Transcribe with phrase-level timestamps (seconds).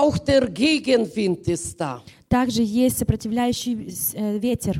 [0.00, 2.02] Auch der Gegenwind ist da.
[2.28, 3.74] Также есть сопротивляющий
[4.14, 4.76] э, ветер.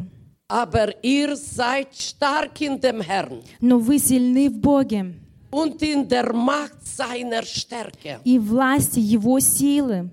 [0.51, 5.15] Aber ihr seid stark in dem Herrn Но вы сильны в Боге
[5.51, 8.21] und in der Macht seiner Stärke.
[8.25, 10.09] и власти Его силы.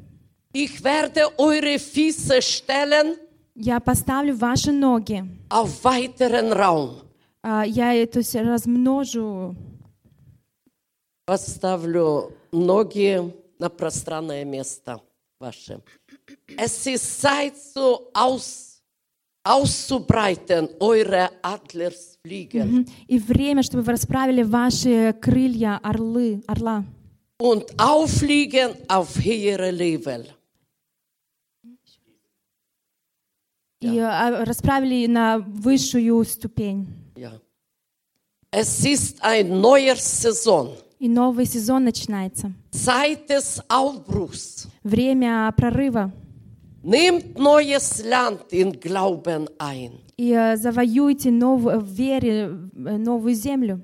[0.53, 3.15] Ich werde eure Füße stellen
[3.55, 5.23] Я поставлю ваши ноги.
[5.49, 7.01] auf weiteren Raum.
[7.43, 9.55] А, Я это размножу.
[11.25, 15.01] Поставлю ноги на пространное место
[15.39, 15.81] ваше.
[16.57, 18.81] Es ist Zeit, so aus,
[19.43, 22.65] auszubreiten, eure Adlersflügel.
[22.65, 22.85] Мгм.
[23.07, 26.83] И время, чтобы вы расправили ваши крылья орлы, орла.
[27.37, 30.25] und auffliegen auf höhere Level.
[33.81, 36.87] И а, расправили на высшую ступень.
[37.15, 37.39] Ja.
[38.51, 42.53] Es ist ein neuer Saison, И новый сезон начинается.
[42.71, 44.67] Zeit des Aufbruchs.
[44.83, 46.11] Время прорыва.
[46.83, 49.99] Nehmt neues Land in Glauben ein.
[50.17, 52.43] И э, завоюйте нов, в вере
[52.75, 53.81] э, новую землю.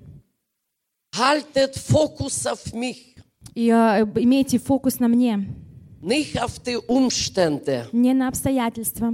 [1.14, 3.16] Haltet Fokus auf mich,
[3.54, 5.46] И э, имейте фокус на мне,
[6.02, 7.88] nicht auf die Umstände.
[7.92, 9.14] не на обстоятельства.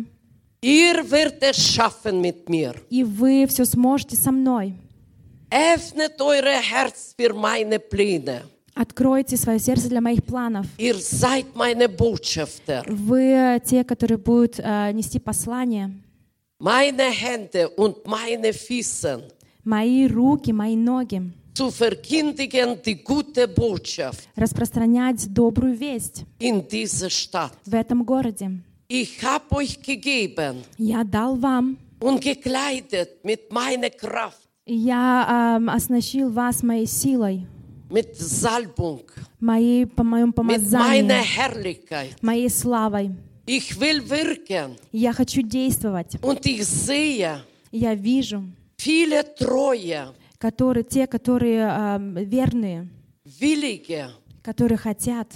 [0.62, 2.76] Ihr werdet es schaffen mit mir.
[2.92, 4.76] И вы все сможете со мной.
[8.74, 10.66] Откройте свое сердце для моих планов.
[10.78, 10.92] Вы
[13.22, 15.92] э, те, которые будут э, нести послание.
[19.64, 21.32] Мои руки, мои ноги.
[21.58, 27.54] zu verkündigen die gute Botschaft Распространять добрую весть in dieser Stadt.
[27.66, 28.52] в этом городе.
[28.90, 31.78] Ich habe euch gegeben Я дал вам.
[32.00, 37.48] und gekleidet mit meiner Kraft, Я эм, оснащил вас моей силой,
[37.90, 39.02] mit Salbung,
[39.40, 42.16] моей, по моем mit meiner помазанию, Herrlichkeit.
[42.22, 43.12] моей славой.
[43.46, 44.76] Ich will wirken.
[44.92, 46.18] Я хочу действовать.
[46.22, 47.40] und ich sehe
[47.72, 48.44] Я вижу,
[48.78, 52.90] viele treue, которые, те, которые эм, верные,
[53.40, 54.10] willige,
[54.44, 55.30] которые хотят,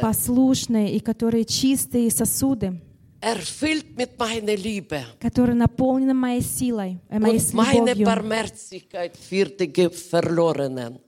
[0.00, 2.80] послушные и которые чистые сосуды,
[3.20, 9.46] erfüllt mit meiner Liebe которые наполнены моей силой, э, моей und meine любовью Barmherzigkeit für
[9.46, 10.98] die Ge- Verlorenen.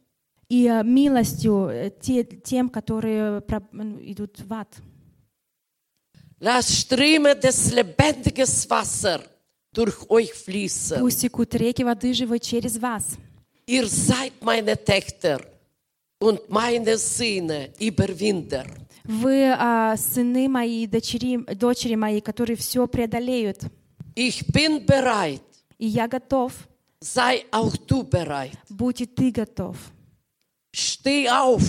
[0.49, 3.43] и э, милостью э, те- тем, которые
[4.03, 4.69] идут в ад.
[6.41, 9.23] Lass Ströme des lebendigen Wassers
[9.73, 10.99] durch euch fließen.
[11.01, 13.17] Пусть текут реки воды живой через вас.
[13.67, 15.41] Ihr seid meine Töchter
[16.21, 18.65] und meine Söhne, Überwinder.
[19.09, 23.63] Вы а, сыны мои, дочери, дочери мои, которые все преодолеют.
[24.15, 25.41] Ich bin bereit.
[25.79, 26.53] И я готов.
[27.01, 28.59] Sei auch du bereit.
[28.69, 29.79] Будь и ты готов.
[30.73, 31.63] Steh auf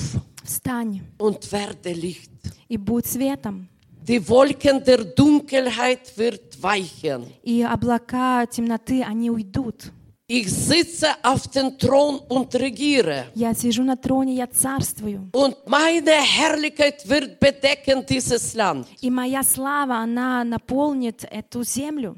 [0.44, 2.29] Встань und werde Licht.
[2.67, 3.69] и будь светом.
[4.05, 7.25] Die Wolken der Dunkelheit wird weichen.
[7.44, 9.91] И облака темноты, они уйдут.
[10.31, 13.25] Ich sitze auf dem Thron und regiere.
[13.34, 15.28] Я сижу на троне, я царствую.
[15.34, 18.85] Und meine Herrlichkeit wird bedecken dieses Land.
[19.01, 22.16] И моя слава, она наполнит эту землю.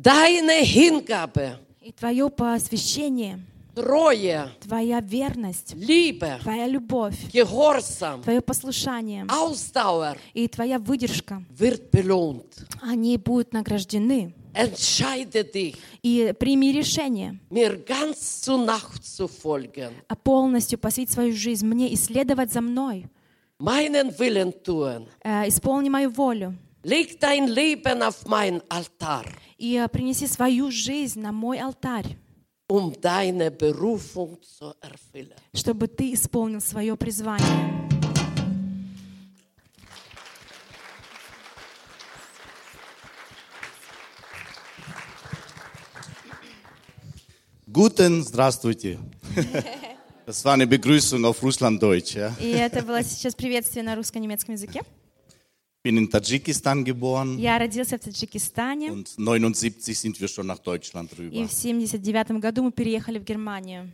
[0.00, 3.40] Deine Hingabe, И твое посвящение,
[3.74, 12.64] Treue, твоя верность, Liebe, твоя любовь, Gehorsam, твое послушание Ausdauer и твоя выдержка, wird belohnt.
[12.80, 14.32] они будут награждены.
[14.54, 21.92] Entscheide dich, И прими решение, mir ganz zu nachzufolgen, а полностью посвятить свою жизнь мне,
[21.94, 23.06] исследовать за мной.
[23.58, 25.06] meinen Willen tun.
[25.24, 26.54] Э, исполни мою волю
[26.84, 29.24] Leg dein Leben auf mein Altar,
[29.58, 32.16] и э, принеси свою жизнь на мой алтарь,
[32.68, 35.34] um deine Berufung zu erfüllen.
[35.54, 37.93] чтобы ты исполнил свое призвание.
[47.78, 48.98] Guten, здравствуйте.
[50.26, 52.14] Das war eine Begrüßung auf Russlanddeutsch.
[52.14, 52.32] Ja.
[52.40, 54.82] И это было сейчас приветствие на русско-немецком языке.
[55.82, 61.10] Bin in Tadschikistan geboren Я родился в Таджикистане, und 79 sind wir schon nach Deutschland
[61.14, 61.48] и rüber.
[61.48, 63.90] в 79 году мы переехали в Германию.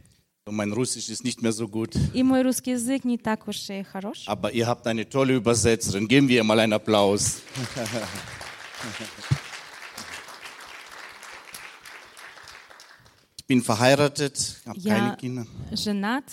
[0.47, 3.71] Und mein Russisch ist nicht mehr so gut, И мой русский язык не так уж
[3.71, 4.25] и хорош.
[4.29, 6.07] aber ihr habt eine tolle Übersetzerin.
[6.07, 7.41] Geben wir ihr mal einen Applaus.
[13.50, 15.46] bin verheiratet, habe Я keine Kinder.
[15.74, 16.24] женат,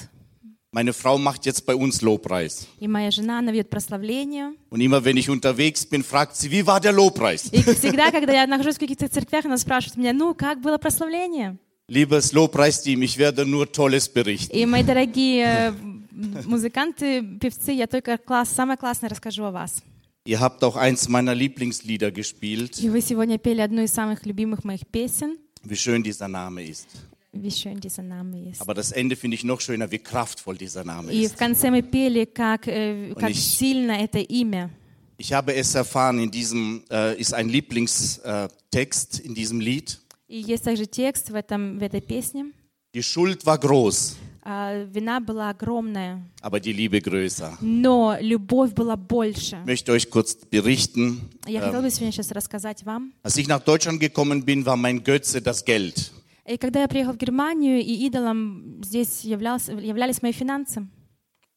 [0.75, 2.67] Meine Frau macht jetzt bei uns Lobpreis.
[2.81, 4.55] и моя жена, она ведет прославление.
[4.71, 7.51] Und immer wenn ich unterwegs bin, fragt sie, wie war der Lobpreis?
[7.53, 11.59] И всегда, когда я нахожусь в каких-то церквях, она спрашивает меня, ну, как было прославление?
[11.91, 14.51] Liebes Lobpreisteam, ich werde nur Tolles berichten.
[14.57, 19.83] И мои дорогие э, музыканты, певцы, я только класс, самое классное расскажу о вас.
[20.25, 22.79] Ihr habt auch eins meiner Lieblingslieder gespielt.
[22.81, 25.37] И вы сегодня пели одну из самых любимых моих песен.
[25.67, 26.89] Wie schön dieser Name ist.
[27.33, 28.61] Wie schön dieser Name ist.
[28.61, 31.35] Aber das Ende finde ich noch schöner, wie kraftvoll dieser Name И ist.
[31.35, 34.71] в конце мы пели, как, э, как ich- сильно это имя.
[35.19, 39.99] Ich habe es erfahren, in diesem äh, ist ein Lieblingstext äh, Text in diesem Lied.
[40.29, 42.47] И есть также текст в, этом, в этой песне.
[42.95, 47.58] Die Schuld war groß, А, Вина была огромная, aber die Liebe größer.
[47.60, 49.58] но любовь была больше.
[49.66, 51.20] Möchte euch kurz berichten.
[51.46, 53.12] Я хотела бы сегодня сейчас рассказать вам.
[53.24, 56.12] Als ich nach Deutschland gekommen bin, war mein Götze das Geld.
[56.46, 60.88] И когда я приехала в Германию, и идолом здесь являлся, являлись мои финансы.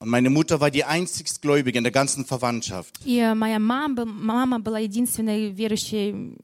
[0.03, 2.99] Und meine Mutter war die einzigst Gläubige in der ganzen Verwandtschaft.
[3.05, 6.37] И моя мама, мама была единственной верующей,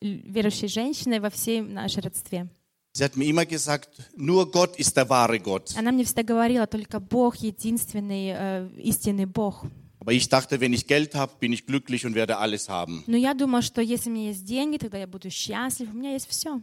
[0.00, 2.48] верующей женщиной во всей нашей родстве.
[2.97, 5.75] Sie hat mir immer gesagt, nur Gott ist der wahre Gott.
[5.77, 9.65] Она мне всегда говорила, только Бог единственный, э, истинный Бог.
[9.99, 13.03] Aber ich dachte, wenn ich Geld habe, bin ich glücklich und werde alles haben.
[13.07, 16.11] Но я думала, что если у меня есть деньги, тогда я буду счастлив, у меня
[16.13, 16.61] есть все.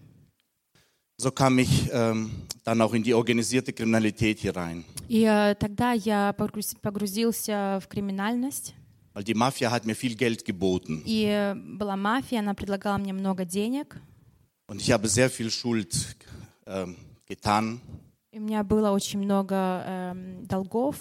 [1.20, 2.30] So kam ich ähm,
[2.64, 4.84] dann auch in die organisierte Kriminalität hier rein.
[5.08, 8.74] И э, тогда я погруз- погрузился в криминальность.
[9.12, 11.02] Weil die Mafia hat mir viel Geld geboten.
[11.04, 14.00] И э, была мафия, она предлагала мне много денег.
[14.66, 16.16] Und ich habe sehr viel Schuld
[16.66, 16.96] ähm,
[17.26, 17.80] getan.
[18.32, 19.54] И у меня было очень много
[19.86, 20.96] эм, долгов.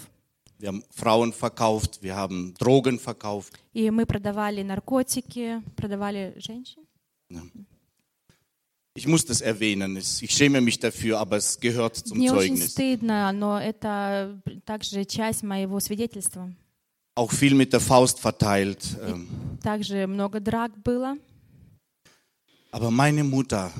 [0.59, 3.53] Wir haben Frauen verkauft, wir haben Drogen verkauft.
[3.73, 6.83] И мы продавали наркотики, продавали женщин.
[8.93, 9.95] Ich muss das erwähnen.
[9.95, 12.71] Es- Ich schäme mich dafür, aber es gehört zum Мне очень Zeugnis.
[12.71, 16.51] стыдно, но это также часть моего свидетельства.
[17.15, 18.97] Auch viel mit der Faust verteilt.
[19.01, 19.27] Ähm,
[19.63, 21.17] Также много драк было.
[22.76, 23.72] Aber meine Mutter,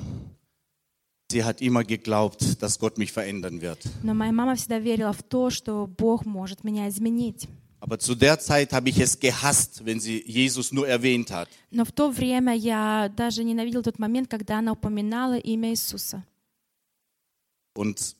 [1.31, 3.79] sie hat immer geglaubt, dass Gott mich verändern wird.
[4.01, 7.47] Но моя мама всегда верила в то, что Бог может меня изменить.
[7.79, 11.47] Aber zu der Zeit habe ich es gehasst, wenn sie Jesus nur erwähnt hat.
[11.69, 16.23] Но в то время я даже ненавидела тот момент, когда она упоминала имя Иисуса.
[17.75, 18.15] Und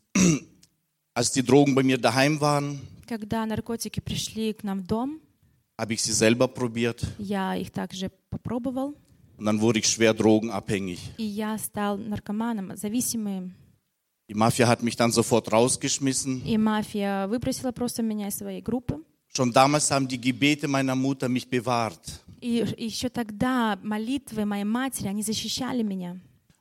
[1.15, 5.21] als die Drogen bei mir daheim waren, Когда наркотики пришли к нам в дом,
[5.75, 8.93] habe ich sie selber probiert я их также попробовал,
[9.38, 11.00] und dann wurde ich schwer drogenabhängig.
[11.18, 13.54] и я стал наркоманом, зависимым.
[14.28, 16.42] Die Mafia hat mich dann sofort rausgeschmissen.
[16.46, 19.02] И мафия выбросила просто меня из своей группы.
[19.34, 25.08] Schon damals haben die Gebete meiner Mutter mich bewahrt, И еще тогда молитвы моей матери,
[25.08, 26.18] они защищали меня.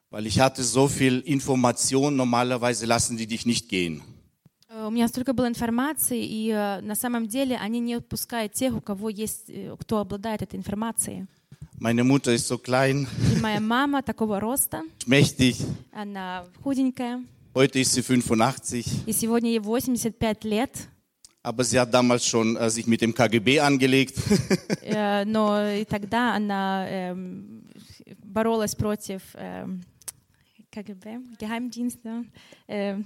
[0.09, 2.15] weil ich hatte so viel Information.
[2.17, 4.01] Normalerweise lassen die dich nicht gehen.
[4.69, 8.75] Э, У меня столько было информации, и э, на самом деле они не отпускают тех,
[8.75, 11.27] у кого есть, э, кто обладает этой информацией.
[11.79, 15.57] Meine Mutter ist so klein, И моя мама такого роста, schmächtig.
[15.91, 17.23] она худенькая,
[17.53, 20.71] Heute ist sie 85, и сегодня ей 85 лет,
[21.43, 24.15] aber sie hat damals schon äh, sich mit dem KGB angelegt.
[24.83, 27.63] Э, но и тогда она эм,
[28.23, 29.81] боролась против эм,
[30.71, 32.23] КГБ, Geheimdienste.
[32.67, 33.05] Эм,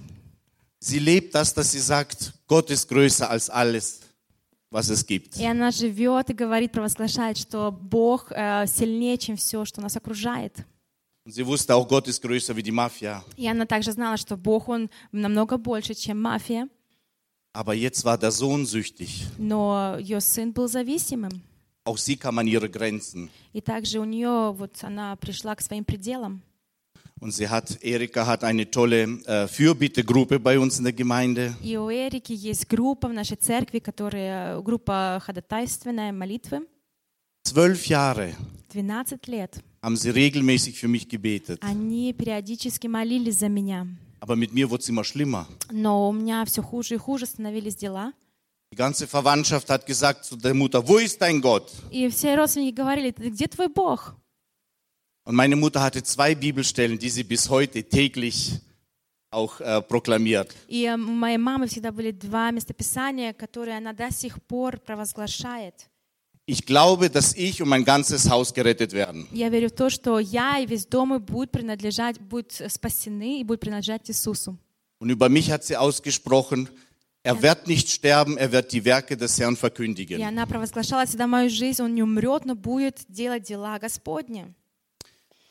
[0.78, 4.00] Sie lebt das, dass sie sagt, Gott ist größer als alles,
[4.71, 5.37] Was es gibt.
[5.37, 10.65] И она живет и говорит, провозглашает, что Бог э, сильнее, чем все, что нас окружает.
[11.25, 13.23] Sie wusste auch, Gott ist größer wie die Mafia.
[13.37, 16.67] И она также знала, что Бог, Он намного больше, чем мафия.
[17.53, 19.25] Aber jetzt war der Sohn süchtig.
[19.37, 21.43] Но ее сын был зависимым.
[21.83, 23.29] Auch sie kam an ihre Grenzen.
[23.53, 26.41] И также у нее, вот она пришла к своим пределам.
[27.20, 31.54] Und sie hat, Erika hat eine tolle äh, Fürbittegruppe bei uns in der Gemeinde.
[31.62, 36.66] И у Эрики есть группа в нашей церкви, которая группа ходатайственная молитвы.
[37.44, 38.34] Zwölf Jahre
[38.72, 39.62] 12 лет.
[39.82, 41.58] haben sie regelmäßig für mich gebetet.
[41.62, 43.86] Они периодически молились за меня.
[44.20, 45.46] Aber mit mir wurde es immer schlimmer.
[45.70, 48.12] Но у меня все хуже и хуже становились дела.
[48.72, 51.70] Die ganze Verwandtschaft hat gesagt zu der Mutter, wo ist dein Gott?
[51.90, 54.16] И все родственники говорили, где твой Бог?
[55.24, 58.60] Und meine Mutter hatte zwei Bibelstellen, die sie bis heute täglich
[59.30, 60.54] auch äh, proklamiert.
[60.68, 65.74] И э, у моей мамы всегда были два местописания, которые она до сих пор провозглашает.
[66.48, 69.26] Ich glaube, dass ich und mein ganzes Haus gerettet werden.
[69.32, 73.44] Я верю в то, что я и весь дом мой будут принадлежать, будут спасены и
[73.44, 74.56] будут принадлежать Иисусу.
[75.00, 76.68] Und über mich hat sie ausgesprochen,
[77.24, 80.22] er wird nicht sterben, er wird die Werke des Herrn И verkündigen.
[80.22, 84.54] она провозглашала всегда мою жизнь, он не умрет, но будет делать дела Господни.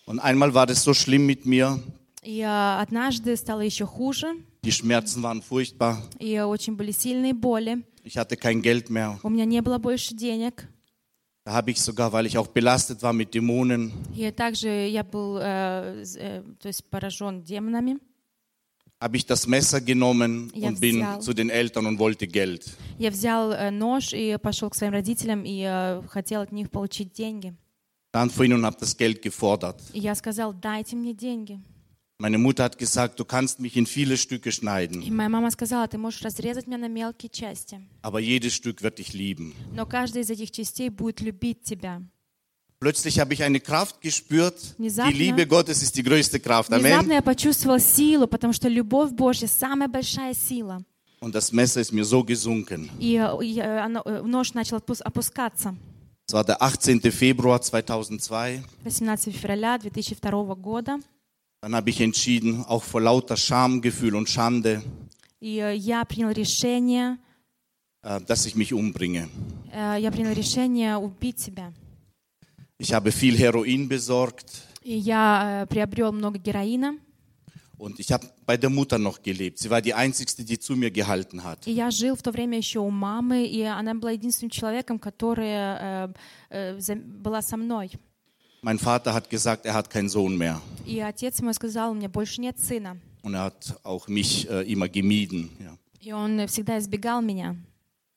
[0.05, 1.79] Und einmal war das so schlimm mit mir,
[2.24, 7.84] И э, однажды стало еще хуже, die Schmerzen waren furchtbar, и очень были сильные боли.
[8.03, 9.19] ich hatte kein Geld mehr.
[9.24, 10.67] У меня не было больше денег.
[11.45, 15.38] Da habe ich sogar, weil ich auch belastet war mit Dämonen, И также я был
[15.39, 17.98] э, з- э, то есть поражен демонами.
[19.00, 21.22] habe ich das Messer genommen Ja, und bin взял.
[21.22, 22.75] zu den Eltern und wollte Geld.
[22.98, 27.12] Я взял э, нож и пошел к своим родителям и э, хотел от них получить
[27.13, 27.53] деньги.
[28.13, 29.81] Stand vor ihnen und habe das Geld gefordert.
[29.93, 31.60] И я сказал, дайте мне деньги.
[32.17, 35.86] Meine Mutter hat gesagt, du kannst mich in viele Stücke И schneiden, моя мама сказала,
[35.88, 39.53] ты можешь разрезать меня на мелкие части, aber jedes Stück wird dich lieben.
[39.74, 42.01] но каждая из этих частей будет любить тебя.
[42.79, 44.57] Plötzlich habe ich eine Kraft gespürt.
[44.77, 46.69] Die Внезапно- Liebe Gottes ist die größte Kraft.
[46.69, 47.15] Внезапно Amen.
[47.15, 50.84] я почувствовала силу, потому что любовь Божья самая большая сила.
[51.19, 52.89] Und das Messer ist mir so gesunken.
[53.00, 55.75] И э, и, э, оно- э, нож начал опус- опускаться.
[56.29, 57.01] Es war der 18.
[57.12, 58.63] Februar 2002.
[58.86, 61.00] 18 февраля 2002 года.
[61.62, 64.81] Dann habe ich entschieden, auch vor lauter Schamgefühl und Schande,
[65.41, 67.17] И э, я принял решение,
[68.01, 69.27] äh, dass ich mich umbringe.
[69.72, 71.72] э, я принял решение убить себя.
[72.77, 76.98] Ich habe viel Heroin besorgt И я э, приобрел много героина.
[77.79, 79.60] und ich habe bei der Mutter noch gelebt.
[79.60, 81.65] Sie war die einzigste, die zu mir gehalten hat.
[81.67, 86.13] И я жил в то время еще у мамы, и она была единственным человеком, которая
[86.50, 87.91] э, э, за- была со мной.
[88.62, 90.60] Mein Vater hat gesagt, er hat keinen Sohn mehr.
[90.86, 92.98] И отец мой сказал, у меня больше нет сына.
[93.22, 95.50] Und er hat auch mich äh, immer gemieden.
[95.60, 95.77] Ja.
[96.00, 97.55] И он всегда избегал меня.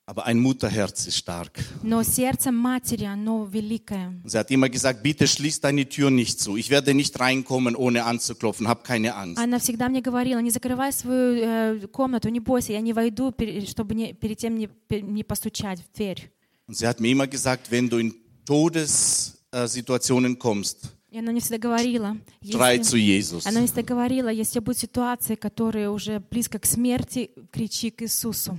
[0.05, 1.63] Aber ein Mutterherz ist stark.
[1.81, 4.13] Но сердце матери, оно великое.
[4.25, 6.57] Sie hat immer gesagt, bitte schließ deine Tür nicht zu.
[6.57, 8.67] Ich werde nicht reinkommen, ohne anzuklopfen.
[8.67, 9.39] Hab keine Angst.
[9.41, 13.33] Она всегда мне говорила, не закрывай свою э, комнату, не бойся, я не войду,
[13.65, 16.29] чтобы не, перед тем не, не постучать в дверь.
[16.67, 18.13] Und sie hat mir immer gesagt, wenn du in
[18.45, 23.45] Todessituationen kommst, И она мне всегда говорила, если- zu Jesus.
[23.45, 28.57] она мне всегда говорила, если будут ситуации, которые уже близко к смерти, кричи к Иисусу.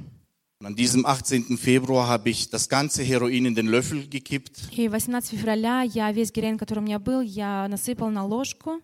[0.62, 1.58] Und an diesem 18.
[1.58, 6.34] Februar habe ich das ganze Heroin in den Löffel gekippt И 18 февраля я весь
[6.34, 8.82] героин, который у меня был, я насыпал на ложку,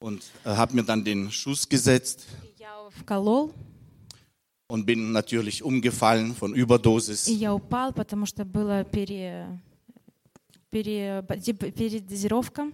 [0.00, 2.26] und äh, habe mir dann den Schuss gesetzt
[2.58, 2.68] я
[3.00, 3.54] вколол,
[4.68, 7.28] und bin natürlich umgefallen von Überdosis.
[7.28, 9.58] и я упал, потому что была пере,
[10.70, 12.70] пере, передозировка.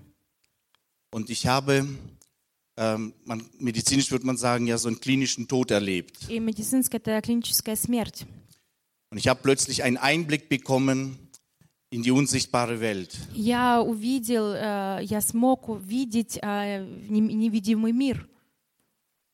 [1.13, 1.87] Und ich habe,
[2.77, 6.29] ähm, man, medizinisch würde man sagen, ja so einen klinischen Tod erlebt.
[6.29, 8.27] И медицинская это клиническая смерть.
[9.11, 11.19] Und ich habe plötzlich einen Einblick bekommen
[11.91, 13.19] in die unsichtbare Welt.
[13.35, 18.27] Я увидел, э, я смог увидеть э, не- невидимый мир.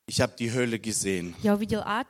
[0.09, 1.35] Ich habe die Hölle gesehen.
[1.43, 2.07] Я увидел ад,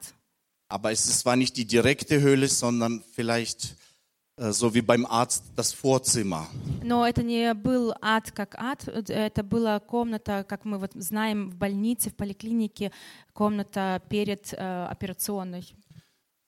[0.69, 3.75] Aber es ist- war nicht die direkte Höhle, sondern vielleicht
[4.39, 6.47] äh, so wie beim Arzt das Vorzimmer.
[6.84, 11.56] Но это не был ад как ад, это была комната, как мы вот знаем в
[11.56, 12.92] больнице, в поликлинике,
[13.34, 15.66] комната перед э, операционной.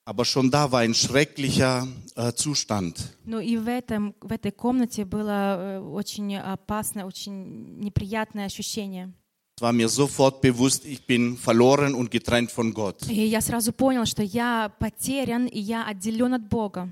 [0.06, 3.16] Aber schon da war ein schrecklicher äh, Zustand.
[3.24, 9.14] Ну и в, этом, в этой комнате было э, очень опасное, очень неприятное ощущение.
[9.56, 13.08] Es war mir sofort bewusst, ich bin verloren und getrennt von Gott.
[13.08, 16.90] И я сразу понял, что я потерян, и я отделен от Бога.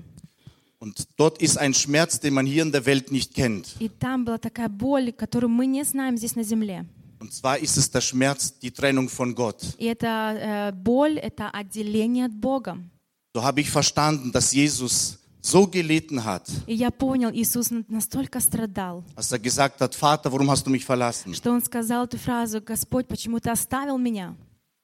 [0.82, 3.66] Und dort ist ein Schmerz, den man hier in der Welt nicht kennt.
[3.80, 6.86] И там была такая боль, которую мы не знаем здесь на земле.
[7.20, 9.74] Und zwar ist es der Schmerz, die Trennung von Gott.
[9.78, 12.78] И эта э, боль, это отделение от Бога.
[13.34, 18.38] So habe ich verstanden, dass Jesus so gelitten hat, И я понял, Иисус на- настолько
[18.40, 21.34] страдал, als er gesagt hat, Vater, warum hast du mich verlassen?
[21.34, 24.36] что Он сказал эту фразу, «Господь, почему Ты оставил меня?»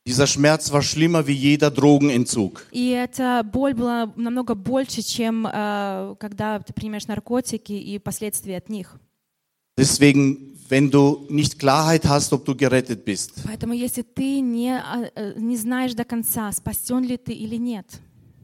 [0.08, 2.66] Dieser Schmerz war schlimmer wie jeder Drogenentzug.
[2.72, 8.70] И эта боль была намного больше, чем э, когда ты принимаешь наркотики и последствия от
[8.70, 8.96] них.
[9.78, 15.10] Deswegen, wenn du nicht Klarheit hast, ob du gerettet bist, Поэтому если ты не, а,
[15.16, 17.86] э, не знаешь до конца, спасен ли ты или нет,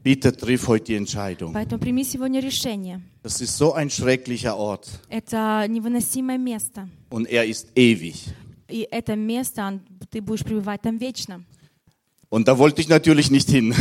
[0.04, 1.52] bitte triff heute die Entscheidung.
[1.52, 3.00] поэтому прими сегодня решение.
[3.22, 6.88] Das ist so ein schrecklicher Ort Это невыносимое место.
[7.10, 8.24] und er ist ewig.
[8.67, 11.43] И это место, он- ты будешь пребывать там вечно.
[12.29, 13.73] Und da wollte ich natürlich nicht hin.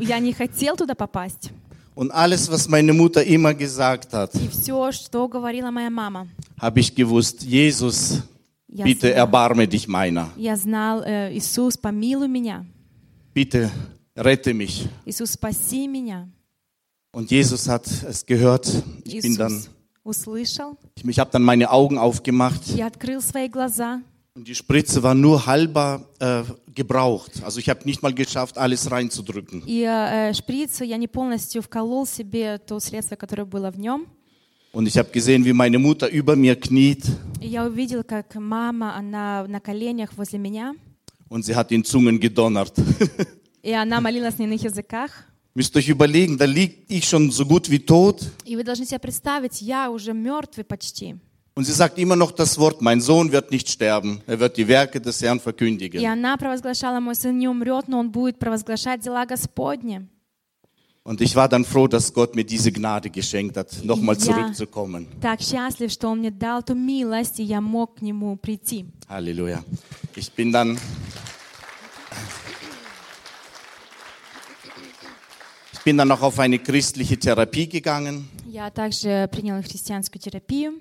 [0.00, 1.50] И я не хотел туда попасть.
[1.94, 6.28] Und alles, was meine Mutter immer gesagt hat, И все, что говорила моя мама,
[6.58, 8.22] habe ich gewusst, Jesus,
[8.68, 10.30] я, bitte знал, erbarme dich meiner.
[10.36, 12.64] я знал, э, Иисус, помилуй меня.
[13.34, 13.70] Bitte
[14.16, 14.88] rette mich.
[15.04, 16.28] Иисус, спаси меня.
[17.12, 18.66] Und Jesus hat es gehört.
[19.04, 19.68] Ich bin dann, Иисус
[20.04, 20.78] услышал.
[20.94, 24.00] ich, ich habe dann meine Augen aufgemacht Я открыл свои глаза.
[24.34, 26.42] und die Spritze war nur halber äh,
[26.74, 27.42] gebraucht.
[27.44, 29.62] Also ich habe nicht mal geschafft, alles reinzudrücken.
[29.66, 34.06] И э, шприц я не полностью вколол себе то средство, которое было в нем.
[34.72, 37.04] Und ich habe gesehen, wie meine Mutter über mir kniet
[37.40, 40.74] И я увидел, как мама, она на коленях возле меня,
[41.28, 42.74] und sie hat in Zungen gedonnert.
[43.62, 45.10] и она молилась на иных языках.
[45.54, 49.00] Müsst euch überlegen, da liegt ich schon so gut wie tot И вы должны себе
[49.00, 51.16] представить, я уже мертвый почти.
[51.54, 54.66] Und sie sagt immer noch das Wort, mein Sohn wird nicht sterben, er wird die
[54.68, 56.00] Werke des Herrn verkündigen.
[56.00, 60.06] И она провозглашала, мой сын не умрет, но он будет провозглашать дела Господни.
[61.02, 64.20] Und ich war dann froh, dass Gott mir diese Gnade geschenkt hat, nochmal Ja.
[64.20, 65.06] zurückzukommen.
[65.20, 68.86] Так счастлив, что он мне дал ту милость, и я мог к нему прийти.
[69.08, 69.64] Halleluja.
[70.14, 70.78] Ich bin dann.
[75.72, 80.74] Ich bin dann noch auf eine christliche Therapie gegangen, Я также приняла христианскую терапию.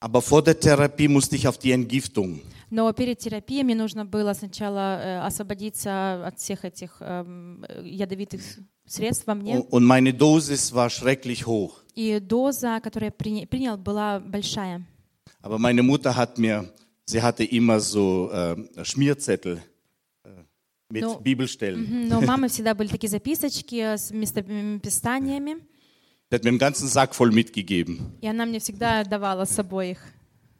[0.00, 2.40] Aber vor der Therapie musste ich auf die Entgiftung.
[2.70, 8.40] Но перед терапией мне нужно было сначала э, освободиться от всех этих эм, ядовитых
[8.86, 9.58] средств во мне.
[9.60, 11.82] Und meine Dosis war schrecklich hoch.
[11.96, 14.82] И доза, которую я приня- принял, была большая.
[15.42, 16.72] Aber meine Mutter hat mir,
[17.06, 19.60] sie hatte immer so äh, Schmierzettel
[20.90, 21.18] mit No.
[21.20, 22.08] Bibelstellen.
[22.08, 25.56] Но у мамы всегда были такие записочки с местописаниями,
[26.29, 28.17] Sie hat mir einen ganzen Sack voll mitgegeben.
[28.21, 29.99] и она мне всегда давала с собой их.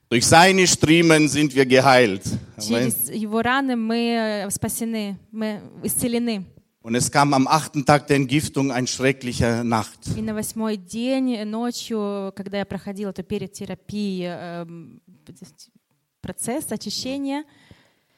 [0.10, 2.22] Durch seine Striemen sind wir geheilt.
[2.58, 2.68] Amen.
[2.68, 6.46] Через его раны мы э, спасены, мы исцелены.
[6.84, 10.00] Und es kam am achten Tag der Entgiftung ein schrecklicher Nacht.
[10.16, 15.02] И на восьмой день э, ночью, когда я проходила то перед терапией эм,
[16.22, 17.44] процесс очищения,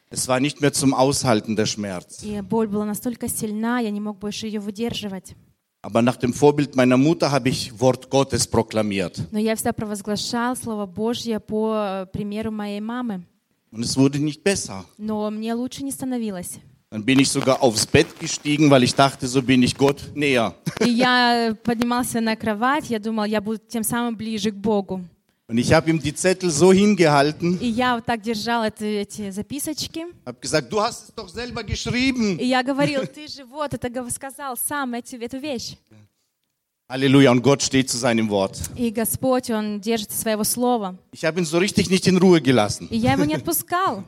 [0.10, 2.24] Es war nicht mehr zum Aushalten der Schmerz.
[2.24, 5.36] и боль была настолько сильна, я не мог больше ее выдерживать.
[5.82, 9.22] Aber nach dem Vorbild meiner Mutter habe ich Wort Gottes proklamiert.
[9.32, 13.24] Но я всегда провозглашал Слово Божье по э, примеру моей мамы.
[13.72, 14.86] Und es wurde nicht besser.
[14.98, 16.60] Но мне лучше не становилось.
[16.90, 20.54] Dann bin ich sogar aufs Bett gestiegen, weil ich dachte, so bin ich Gott näher.
[20.80, 25.02] И я поднимался на кровать, я думал, я буду тем самым ближе к Богу.
[25.52, 29.30] Und ich habe ihm die Zettel so hingehalten, И я вот так держал это- эти
[29.32, 30.06] записочки.
[30.26, 32.38] habe gesagt, du hast es doch selber geschrieben.
[32.38, 35.78] И я говорил, ты же вот это гов- сказал сам эти, эту вещь.
[36.90, 38.60] Halleluja, und Gott steht zu seinem Wort.
[38.78, 40.96] И Господь, Он держится своего слова.
[41.12, 42.88] Ich habe ihn so richtig nicht in Ruhe gelassen.
[42.90, 44.04] И я его не отпускал.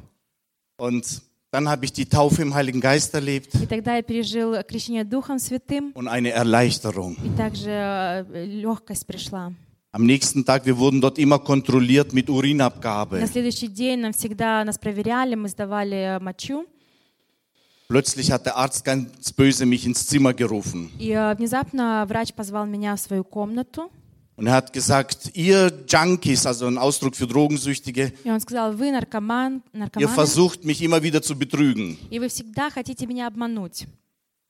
[0.77, 5.03] Und dann habe ich die Taufe im Heiligen Geist erlebt И тогда я пережил крещение
[5.03, 5.91] Духом Святым.
[5.93, 7.17] und eine Erleichterung.
[7.23, 9.51] И также легкость пришла.
[9.93, 13.25] Am nächsten Tag, wir wurden dort immer kontrolliert mit На Urinabgabe.
[13.27, 16.65] следующий день нам всегда нас проверяли, мы сдавали мочу.
[17.87, 20.91] Plötzlich hat der Arzt ganz böse mich ins Zimmer gerufen.
[20.99, 23.89] И э, внезапно врач позвал меня в свою комнату.
[24.35, 28.91] Und er hat gesagt, ihr Junkies, also ein Ausdruck für Drogensüchtige, И он сказал, вы
[28.91, 31.97] наркоман, ihr наркоманы, versucht mich immer wieder zu betrügen.
[32.11, 33.87] и вы всегда хотите меня обмануть.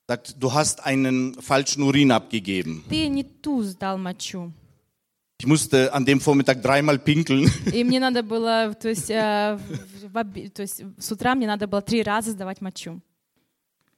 [0.10, 2.84] Sagt, du hast einen falschen Urin abgegeben.
[2.90, 4.52] Ты не ту сдал мочу.
[5.44, 7.50] Ich musste an dem Vormittag dreimal pinkeln.
[7.74, 11.48] И мне надо было, то есть, э, в- в оби- то есть с утра мне
[11.48, 13.00] надо было три раза сдавать мочу.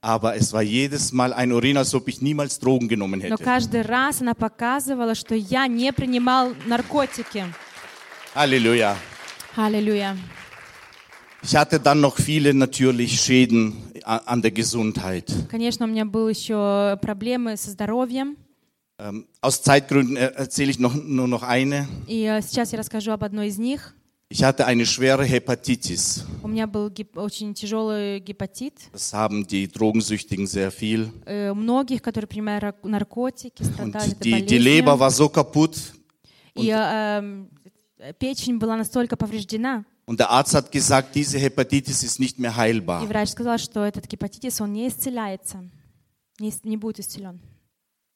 [0.03, 3.43] Aber es war jedes Mal ein Urin, als ob ich niemals Drogen genommen Но hätte.
[3.43, 7.45] каждый раз она показывала, что я не принимал наркотики.
[8.35, 8.95] Halleluja.
[9.55, 10.17] Аллилуйя.
[11.43, 13.73] Ich hatte dann noch viele natürlich Schäden
[14.03, 15.25] a- an der Gesundheit.
[15.49, 18.37] Конечно, у меня были еще проблемы со здоровьем.
[18.99, 21.87] Ähm, aus Zeitgründen er- erzähle ich noch, nur noch eine.
[22.07, 23.95] И э, сейчас я расскажу об одной из них.
[24.29, 26.23] Ich hatte eine schwere Hepatitis.
[26.43, 28.75] У меня был гип- очень тяжелый гепатит.
[28.93, 31.11] Das haben die Drogensüchtigen sehr viel.
[31.25, 34.99] Э, У многих, которые принимают рак- наркотики, страдали Und этой die, die Leber болезнью.
[34.99, 35.77] war so kaputt.
[36.55, 37.49] И э, эм,
[38.19, 39.83] печень была настолько повреждена.
[40.05, 43.05] Und der Arzt hat gesagt, diese Hepatitis ist nicht mehr И heilbar.
[43.07, 45.63] врач сказал, что этот гепатитис, он не исцеляется,
[46.39, 47.39] не, ис- не будет исцелен.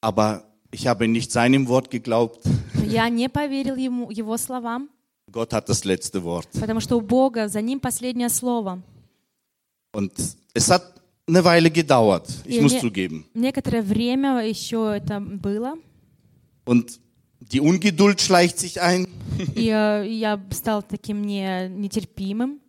[0.02, 2.42] Aber ich habe nicht seinem Wort geglaubt.
[2.74, 4.90] Но я не поверил ему, его словам,
[5.32, 6.48] Gott hat das letzte Wort.
[6.60, 8.82] потому что у Бога за ним последнее слово.
[9.94, 10.12] Und
[10.54, 13.26] es hat eine Weile gedauert, ich И muss мне- zugeben.
[13.34, 15.76] Некоторое время еще это было,
[16.66, 17.00] Und
[17.40, 19.08] die Ungeduld schleicht sich ein,
[19.56, 22.60] и э, я стал таким не, нетерпимым.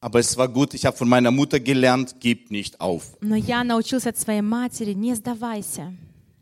[0.00, 0.74] aber es war gut.
[0.74, 3.16] Ich habe von meiner Mutter gelernt, gib nicht auf.
[3.20, 5.94] Но я научился от своей матери, не сдавайся.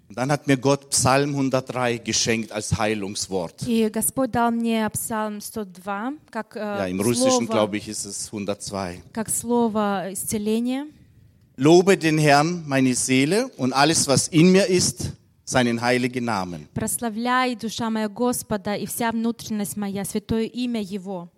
[0.08, 3.66] Und dann hat mir Gott Psalm 103 geschenkt als Heilungswort.
[3.66, 8.04] И Господь дал мне Псалм 102, как, э, Ja, im Russischen, слово, glaube ich, ist
[8.04, 9.02] es 102.
[9.12, 10.86] как слово исцеления.
[11.56, 15.12] Lobe den Herrn, meine Seele, und alles, was in mir ist,
[15.44, 16.68] seinen heiligen Namen.
[16.74, 21.30] «Прославляй, душа моя Господа, и вся внутренность моя, святое имя Его».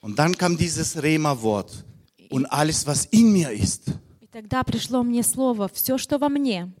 [0.00, 1.84] Und dann kam dieses Rema-Wort.
[2.30, 3.90] Und alles, was in mir ist.
[4.20, 6.72] И тогда пришло мне слово «все, что во мне».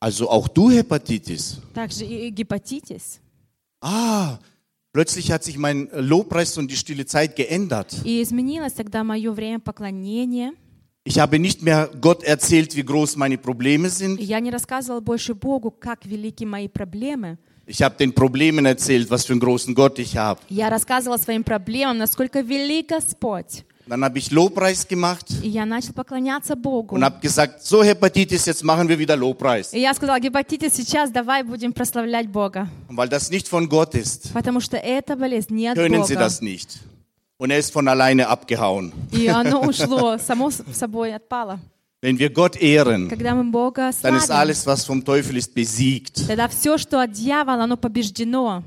[0.00, 1.60] Also auch du Hepatitis.
[1.74, 3.20] Также и гепатитис.
[3.80, 4.38] Ah,
[4.92, 7.94] plötzlich hat sich mein Lobpreis und die stille Zeit geändert.
[8.04, 10.52] И изменилось тогда мое время поклонения.
[11.04, 14.20] Ich habe nicht mehr Gott erzählt, wie groß meine Probleme И sind.
[14.20, 17.38] я не рассказывала больше Богу, как велики мои проблемы.
[17.66, 20.40] Ich habe den Problemen erzählt, was für einen großen Gott ich habe.
[23.90, 23.90] Я рассказывала своим проблемам, насколько велик Господь.
[23.90, 26.96] Dann habe ich Lobpreis gemacht И я начал поклоняться Богу.
[26.96, 29.72] und habe gesagt, so Hepatitis, jetzt machen wir wieder Lobpreis.
[29.72, 32.68] И я сказала, гепатитис, сейчас давай будем прославлять Бога.
[32.88, 36.14] Und weil das nicht von Gott ist, Потому что эта болезнь не от können sie
[36.14, 36.24] Бога.
[36.24, 36.78] das nicht.
[37.38, 38.92] Und er ist von alleine abgehauen.
[39.12, 41.60] И оно ушло, само с- собой отпало.
[42.02, 45.54] Wenn wir Gott ehren, Когда мы Бога dann ist славим, alles, was vom Teufel ist,
[45.54, 46.26] besiegt.
[46.26, 48.62] тогда все, что от дьявола, оно побеждено.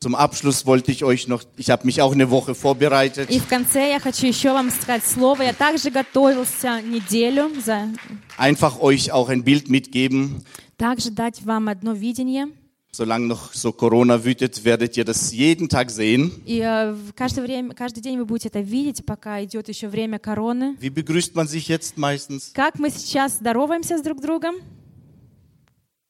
[0.00, 3.30] Zum Abschluss wollte ich euch noch, ich habe mich auch eine Woche vorbereitet.
[3.30, 5.42] И в конце я хочу еще вам сказать слово.
[5.42, 7.88] Я также готовился неделю, за...
[8.36, 10.44] Einfach euch auch ein Bild mitgeben.
[10.76, 12.48] также дать вам одно видение.
[12.92, 16.30] Solange noch so Corona wütet, werdet ihr das jeden Tag sehen.
[16.46, 20.18] И э, в каждое время, каждый день вы будете это видеть, пока идет еще время
[20.18, 20.76] короны.
[20.80, 22.52] Wie begrüßt man sich jetzt meistens?
[22.54, 24.56] Как мы сейчас здороваемся с друг другом?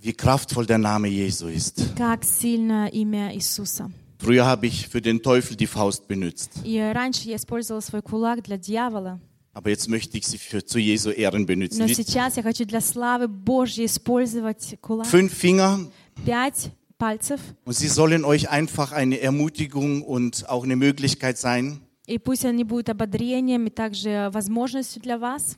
[0.03, 1.83] Wie kraftvoll der Name Jesu ist.
[1.97, 3.91] Как сильно имя Иисуса.
[4.19, 8.43] Früher habe ich für den Teufel die Faust benutzt, И раньше я использовала свой кулак
[8.43, 9.21] для дьявола,
[9.53, 11.79] aber jetzt möchte ich sie für, zu Jesu Ehren benutzen.
[11.81, 15.07] но Wie- сейчас я хочу для славы Божьей использовать кулак.
[15.07, 15.87] Fünf Finger
[16.25, 22.19] Пять пальцев, und sie sollen euch einfach eine Ermutigung und auch eine Möglichkeit sein, и
[22.19, 25.57] пусть они будут ободрением и также возможностью для вас.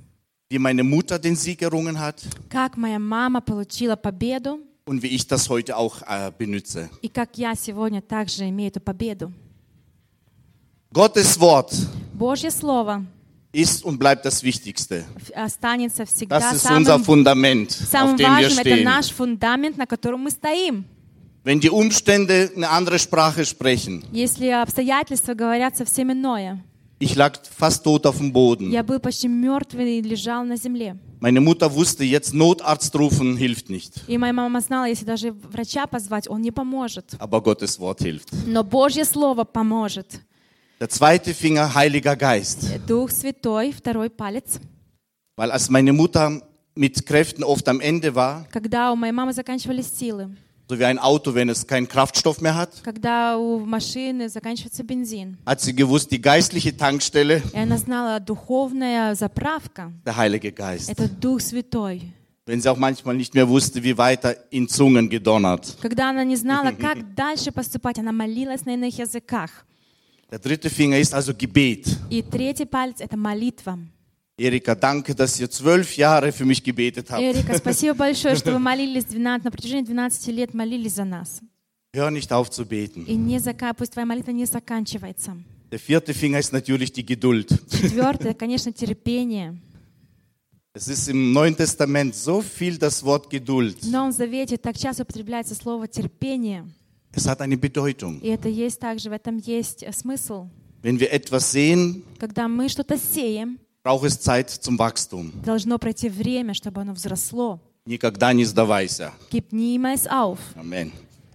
[0.53, 5.27] wie meine Mutter den Sieg errungen hat Как моя мама получила победу, und wie ich
[5.27, 6.89] das heute auch äh, benutze.
[7.03, 9.33] и как я сегодня также имею эту победу.
[10.93, 11.73] Gottes Wort
[12.15, 13.05] Божье Слово
[13.53, 15.05] ist und bleibt das Wichtigste.
[15.35, 18.59] останется всегда Das ist unser самым, Fundament, auf самым dem wir важным.
[18.59, 18.85] Это stehen.
[18.85, 20.85] наш фундамент, на котором мы стоим.
[21.45, 26.63] Wenn die Umstände eine andere Sprache sprechen, Если обстоятельства говорят совсем иное.
[27.04, 28.72] Ich lag fast tot auf dem Boden.
[28.72, 30.98] Я был почти мертвый и лежал на земле.
[31.20, 35.88] Meine Mutter wusste, jetzt Notarzt rufen hilft nicht, И моя мама знала, если даже врача
[35.88, 37.16] позвать, он не поможет.
[37.20, 38.30] aber Gottes Wort hilft.
[38.46, 40.20] Но Божье Слово поможет.
[40.80, 42.68] Der zweite Finger, Heiliger Geist.
[42.88, 44.60] Дух Святой, второй палец.
[45.38, 46.42] Weil als meine Mutter
[46.76, 50.36] mit Kräften oft am Ende war, Когда у моей мамы заканчивались силы,
[50.69, 55.39] so wie ein Auto, wenn es keinen Kraftstoff mehr hat, когда у машины заканчивается бензин,
[55.47, 61.09] hat sie gewusst, die geistliche Tankstelle, и она знала, духовная заправка der Heilige Geist. — это
[61.09, 62.13] Дух Святой.
[62.45, 65.77] Wenn sie auch manchmal nicht mehr wusste, wie weiter in Zungen gedonnert.
[65.83, 69.65] Когда она не знала, как дальше поступать, она молилась на иных языках.
[70.31, 71.87] Der dritte Finger ist also Gebet.
[72.11, 73.79] И третий палец — это молитва.
[74.39, 77.21] Erika, danke, dass ihr zwölf Jahre für mich gebetet habt.
[77.21, 81.41] Эрика, спасибо большое, что вы молились 12, на протяжении 12 лет молились за нас.
[81.93, 83.05] Hör nicht auf zu beten.
[83.07, 83.75] И не зака...
[83.75, 85.37] пусть твоя молитва не заканчивается.
[85.71, 87.49] Der vierte Finger ist natürlich die Geduld.
[87.71, 89.59] Четвертое, конечно, терпение.
[90.75, 93.83] Es ist im Neuen Testament so viel das Wort Geduld.
[93.83, 96.65] В Новом Завете так часто употребляется слово терпение.
[97.13, 98.21] Es hat eine Bedeutung.
[98.21, 100.47] И это есть также, в этом есть э, смысл.
[100.83, 105.33] Wenn wir etwas sehen, Когда мы что-то сеем, braucht es Zeit zum Wachstum.
[105.43, 107.61] должно пройти время, чтобы оно взросло.
[107.87, 109.13] Никогда не сдавайся.
[109.31, 110.39] Gib niemals auf.
[110.57, 110.93] Amen.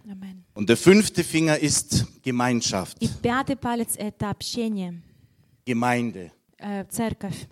[0.08, 0.44] Amen.
[0.54, 5.02] Und der fünfte Finger ist Gemeinschaft, И пятый палец — это общение,
[5.66, 6.32] Gemeinde.
[6.60, 7.48] э, церковь.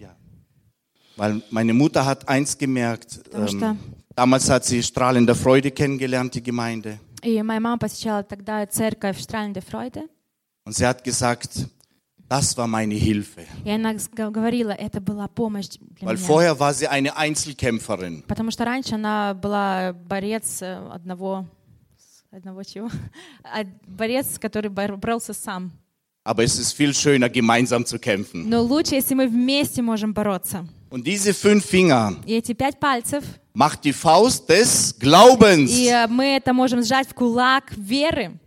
[1.17, 3.21] Weil meine Mutter hat eins gemerkt.
[3.25, 3.77] Потому что- Ähm,
[4.15, 6.99] damals hat sie strahlende Freude kennengelernt, die Gemeinde.
[7.23, 10.03] И моя мама посещала тогда церковь Штральнде Фройде.
[10.65, 11.67] Und sie hat gesagt,
[12.28, 13.46] das war meine Hilfe.
[13.64, 16.26] И она говорила, это была помощь для Weil меня.
[16.26, 18.22] vorher war sie eine Einzelkämpferin.
[18.26, 21.46] Потому что раньше она была борец э, одного,
[22.32, 22.90] одного чего?
[23.86, 25.72] Борец, который бор- боролся сам.
[26.24, 28.48] Aber es ist viel schöner, gemeinsam zu kämpfen.
[28.48, 30.66] Но лучше, если мы вместе можем бороться.
[30.90, 35.70] Und diese fünf Finger И эти пять пальцев, macht die Faust des Glaubens.
[35.70, 38.38] и э, мы это можем сжать в кулак веры.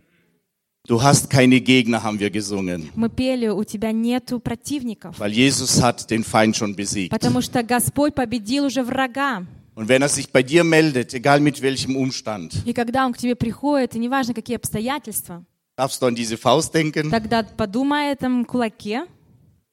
[0.89, 2.91] Du hast keine Gegner, haben wir gesungen.
[2.95, 5.17] Мы пели, у тебя нету противников.
[5.19, 7.09] Weil Jesus hat den Feind schon besiegt.
[7.09, 9.45] Потому что Господь победил уже врага.
[9.73, 13.17] Und wenn er sich bei dir meldet, egal mit welchem Umstand, И когда Он к
[13.17, 15.43] тебе приходит, и неважно, какие обстоятельства,
[15.75, 17.09] darfst du an diese Faust denken.
[17.09, 19.05] тогда подумай о этом кулаке,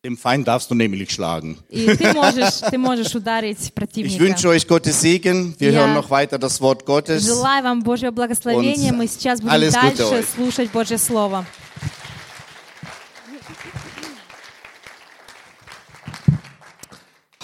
[0.05, 1.59] Dem Feind darfst du nämlich schlagen.
[1.71, 4.19] и ты можешь, ты можешь ударить Ich противника.
[4.21, 5.55] wünsche euch Gottes Segen.
[5.61, 5.81] Wir Ja.
[5.81, 7.25] hören noch weiter das Wort Gottes.
[7.25, 8.91] Желаю вам Божьего благословения.
[8.91, 10.27] Und Мы сейчас будем alles Gute дальше euch.
[10.35, 11.47] слушать Божье Слово.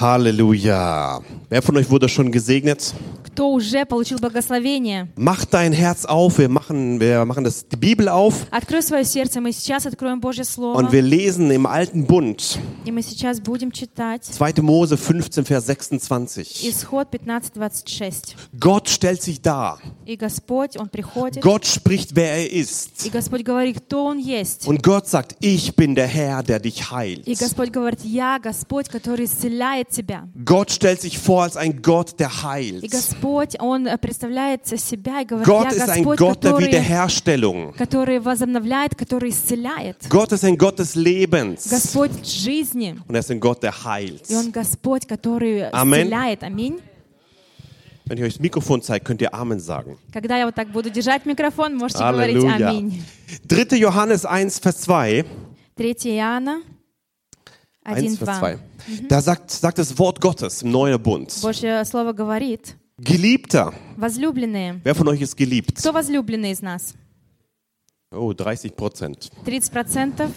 [0.01, 1.20] Halleluja.
[1.48, 2.94] Wer von euch wurde schon gesegnet?
[3.38, 5.07] кто уже получил благословение.
[5.14, 6.38] Mach dein Herz auf.
[6.38, 10.44] Wir machen, wir machen das, die Bibel auf Открой свое сердце, мы сейчас откроем Божье
[10.44, 14.55] Слово, und wir lesen im alten Bund и мы сейчас будем читать 2.
[14.61, 16.68] Mose 15, Vers 26.
[16.68, 18.35] Исход 15.26.
[18.59, 19.79] Gott stellt sich dar.
[20.05, 23.07] И Господь, Он приходит, Gott spricht, wer er ist.
[23.07, 24.66] и Господь говорит, кто Он есть.
[24.66, 27.24] Und Gott sagt, ich bin der Herr, der dich heilt.
[27.29, 30.29] И Господь говорит, я Господь, который исцеляет тебя.
[30.44, 32.90] Gott stellt sich vor als ein Gott, der И heilt.
[32.90, 36.66] Господь, Он э, представляет себя и говорит, Gott я ist ein Господь, Gott der который,
[36.68, 37.74] Wiederherstellung.
[37.77, 39.96] который возобновляет, который исцеляет.
[40.09, 41.68] Gott ist ein Gott des Lebens.
[41.68, 42.96] Господь жизни.
[43.09, 44.31] Und er ist ein Gott, der heilt.
[44.31, 46.03] И Он Господь, который Amen.
[46.07, 46.42] исцеляет.
[46.42, 46.81] Аминь.
[48.07, 49.98] Wenn ich euch das Mikrofon zeige, könnt ihr Amen sagen.
[50.12, 52.68] Когда я вот так буду держать микрофон, можете говорить Halleluja.
[52.68, 53.03] аминь.
[53.48, 53.77] 3.
[53.79, 55.24] Johannes 1, Vers 2.
[55.77, 56.61] 3 Иоанна
[57.85, 58.55] 1, Vers 2.
[58.55, 58.59] 1.2.
[59.09, 61.35] Da sagt, sagt das Wort Gottes im Neuen Bund.
[61.42, 63.72] Божье Слово говорит, Geliebter.
[63.96, 64.81] возлюбленные.
[64.85, 65.79] Wer von euch ist geliebt?
[65.79, 66.94] Кто возлюбленный из нас?
[68.12, 69.29] Oh, 30 Prozent.
[69.44, 70.31] 30%.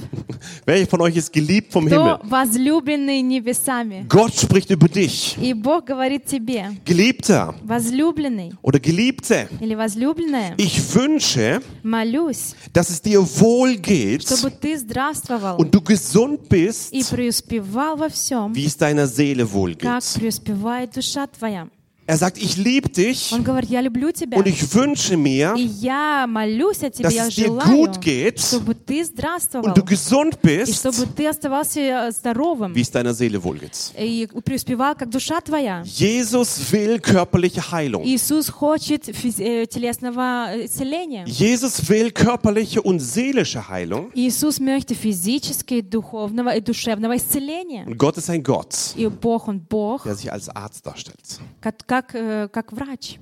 [0.65, 2.19] Wer von euch ist geliebt vom Кто Himmel?
[2.29, 4.05] возлюбленный небесами?
[4.09, 5.37] Gott spricht über dich.
[5.41, 9.47] И Бог говорит тебе, Geliebter возлюбленный oder Geliebte.
[9.61, 15.79] или возлюбленная, Ich wünsche, молюсь, dass es dir wohl geht чтобы ты здравствовал und du
[15.79, 20.19] gesund bist, и преуспевал во всем, wie es deiner Seele wohl как geht.
[20.19, 21.69] преуспевает душа твоя.
[22.07, 24.37] Er sagt, ich liebe dich Он говорит, я люблю тебя.
[24.37, 28.01] und ich wünsche mir, И я молюсь о тебе, dass я es dir желаю, gut
[28.01, 32.81] geht чтобы ты здравствовал, und du gesund и bist, чтобы ты оставался э, здоровым, wie
[32.81, 33.93] es deiner Seele wohl geht.
[33.97, 35.83] и преуспевал, как душа твоя.
[35.85, 38.03] Jesus will körperliche Heilung.
[38.03, 41.23] Иисус хочет физ- э, телесного э, исцеления.
[41.27, 44.11] Jesus will körperliche und seelische Heilung.
[44.15, 47.85] Иисус möchte физического, духовного и душевного исцеления.
[47.85, 51.39] Und Gott ist ein Gott, И Бог, Он Бог, der sich als Arzt darstellt.
[51.61, 53.19] как, как, э, как врач.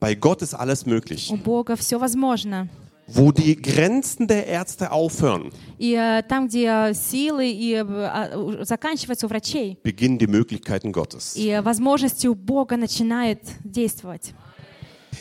[0.00, 1.30] Bei Gott ist alles möglich.
[1.30, 2.68] У Бога все возможно.
[3.08, 8.38] Wo die Grenzen der Ärzte aufhören, И э, там, где э, силы и э, а,
[8.38, 11.36] у- заканчиваются у врачей, beginnen die Möglichkeiten Gottes.
[11.36, 14.32] и э, возможности у Бога начинают действовать.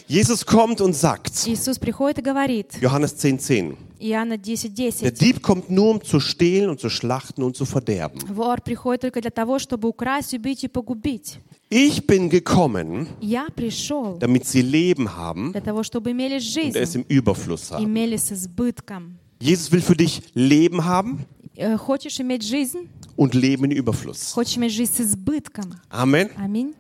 [0.08, 5.42] Jesus kommt und sagt, Иисус приходит и говорит, Johannes 10,10, 10, Иоанна der 10.10, Dieb
[5.42, 8.20] kommt nur, um zu stehlen und zu schlachten und zu verderben.
[8.34, 11.40] вор приходит только для того, чтобы украсть, убить и погубить.
[11.70, 16.78] Ich bin gekommen, Я пришел damit sie Leben haben для того, чтобы имели und жизнь,
[16.78, 17.84] es im Überfluss haben.
[17.86, 19.18] имели с избытком.
[19.40, 22.90] Jesus will für dich Leben haben Э, Хочешь иметь жизнь?
[23.18, 24.34] und Leben in Überfluss.
[24.34, 25.76] Хочешь иметь жизнь с избытком?
[25.90, 26.30] Amen.
[26.38, 26.74] Аминь.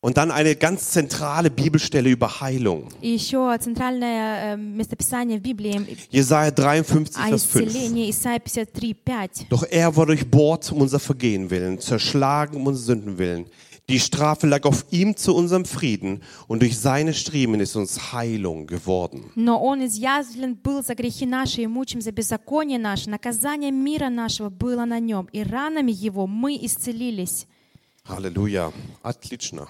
[0.00, 2.88] Und dann eine ganz zentrale Bibelstelle über Heilung.
[3.00, 7.66] И еще центральное э, местописание в Библии Jesaja 53, о Vers 5.
[7.66, 9.48] исцелении Исайя 53, 5.
[9.48, 13.46] Doch er war durchbohrt um unser Vergehen willen, zerschlagen um unsere Sünden willen.
[13.88, 18.66] Die Strafe lag auf ihm zu unserem Frieden und durch seine Striemen ist uns Heilung
[18.66, 19.30] geworden.
[19.36, 23.08] Но он изъязвлен был за грехи наши и мучим за беззаконие наше.
[23.08, 27.46] Наказание мира нашего было на нем, и ранами его мы исцелились.
[28.07, 28.71] Halleluja.
[29.03, 29.67] Atlitschner.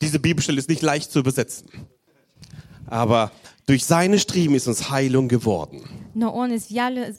[0.00, 1.68] Diese Bibelstelle ist nicht leicht zu übersetzen.
[2.86, 3.30] Aber
[3.66, 5.84] durch seine Striemen ist uns Heilung geworden.
[6.14, 7.14] No, on ist wiele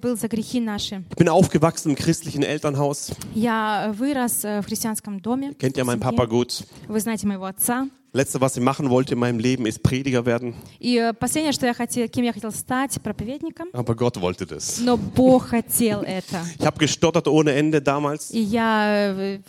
[0.00, 1.04] был за грехи наши.
[1.10, 3.12] Ich bin aufgewachsen im christlichen Elternhaus.
[3.34, 5.52] Я вырос э, в христианском доме.
[5.58, 6.16] Kennt ja в meinen семье.
[6.16, 6.64] Papa gut.
[6.88, 7.88] Вы знаете моего отца.
[8.12, 10.54] Letzte, was ich machen wollte in meinem Leben, ist Prediger werden.
[10.78, 13.68] И э, последнее, что я хотел, кем я хотел стать, проповедником.
[13.72, 14.80] Aber Gott wollte das.
[14.80, 16.44] Но Бог хотел это.
[16.58, 18.30] Ich habe gestottert ohne Ende damals.
[18.32, 19.40] И я, э,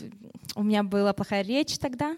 [0.55, 2.15] у меня была плохая речь тогда,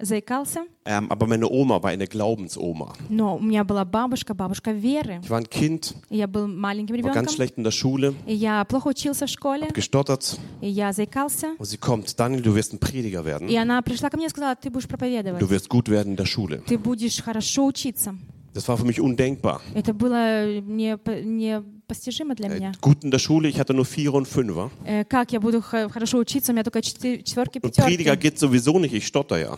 [0.00, 0.60] заикался.
[0.84, 2.92] Ähm, aber meine Oma war eine Glaubensoma.
[3.08, 5.20] Но у меня была бабушка, бабушка веры.
[5.22, 7.34] Ich war ein Kind, И я был маленьким war ganz ребенком.
[7.34, 9.68] schlecht in der Schule, И я плохо учился в школе.
[9.72, 10.38] gestottert.
[10.60, 11.54] И я заикался.
[11.58, 13.56] Und sie kommt, Daniel, du wirst ein Prediger И werden.
[13.56, 15.40] она пришла ко мне и сказала, ты будешь проповедовать.
[15.40, 16.58] Du wirst gut werden in der Schule.
[16.66, 18.14] Ты будешь хорошо учиться.
[18.54, 19.60] Das war für mich undenkbar.
[19.74, 22.72] Это было не- непостижимо для меня.
[22.72, 24.70] Äh, Gut in der Schule, ich hatte nur Vier und Fünfer.
[24.84, 28.22] Э, Как я буду х- хорошо учиться, у меня только четы- четверки, Und Prediger пятерки.
[28.28, 29.56] geht sowieso nicht, ich stotter ja.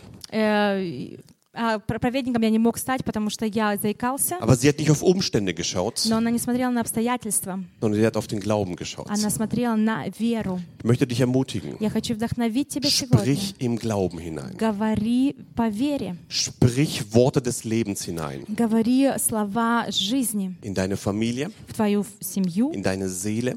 [1.54, 4.36] Э, А проповедником я не мог стать, потому что я заикался.
[4.40, 7.60] Aber sie hat nicht auf Umstände geschaut, Но она не смотрела на обстоятельства.
[7.80, 9.06] sondern sie hat auf den Glauben geschaut.
[9.08, 10.60] Она смотрела на веру.
[10.78, 11.76] Ich möchte dich ermutigen.
[11.80, 13.18] Я хочу вдохновить тебя сегодня.
[13.36, 14.56] Sprich im Glauben hinein.
[14.56, 16.16] Говори по вере.
[16.28, 18.44] Sprich Worte des Lebens hinein.
[18.48, 23.56] Говори слова жизни In deine Familie, в твою семью, in deine Seele,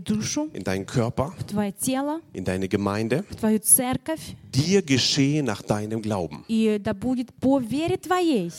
[0.00, 3.24] душу, in deinen Körper, в твое тело, in deine Gemeinde.
[3.30, 4.34] в твою церковь.
[4.54, 6.44] Dir geschehe nach deinem Glauben.
[6.48, 8.50] И да будет по вере твоей.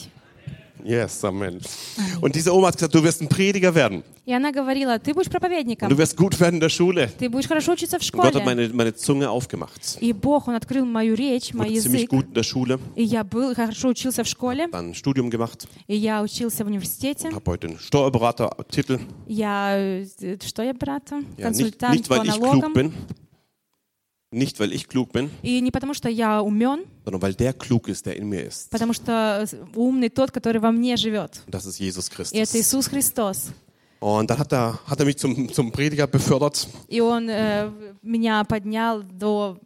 [0.84, 1.60] Yes, Amen.
[2.22, 4.04] Und diese Oma hat gesagt, du wirst ein Prediger werden.
[4.26, 7.10] И она говорила, ты будешь Und проповедником, du wirst gut werden in der Schule.
[7.18, 8.46] ты будешь хорошо учиться в Und Gott hat школе.
[8.46, 9.98] meine, meine Zunge aufgemacht.
[10.02, 12.10] И Бог, Он открыл мою речь, мой Wurde ziemlich язык.
[12.12, 15.68] gut in der Schule, И я был, хорошо учился в школе, dann ein Studium gemacht,
[15.88, 17.30] и я учился в университете.
[17.32, 19.00] habe heute einen Steuerberatertitel.
[19.28, 20.06] Я, э,
[20.46, 21.16] что я, брата?
[21.38, 22.74] Ja, nicht, Консультант nicht, по weil ich klug налогам.
[22.74, 22.92] bin,
[24.32, 27.88] nicht, weil ich klug bin, И не потому, что я умен, sondern weil der klug
[27.88, 28.70] ist, der in mir ist.
[28.72, 31.42] потому что умный тот, который во мне живет.
[31.46, 32.56] Und das ist Jesus И это Christus.
[32.60, 33.50] Иисус Христос.
[34.02, 36.68] Und dann hat er, hat er mich zum, zum Prediger befördert.
[36.88, 37.72] И Он э,
[38.04, 39.58] меня поднял до,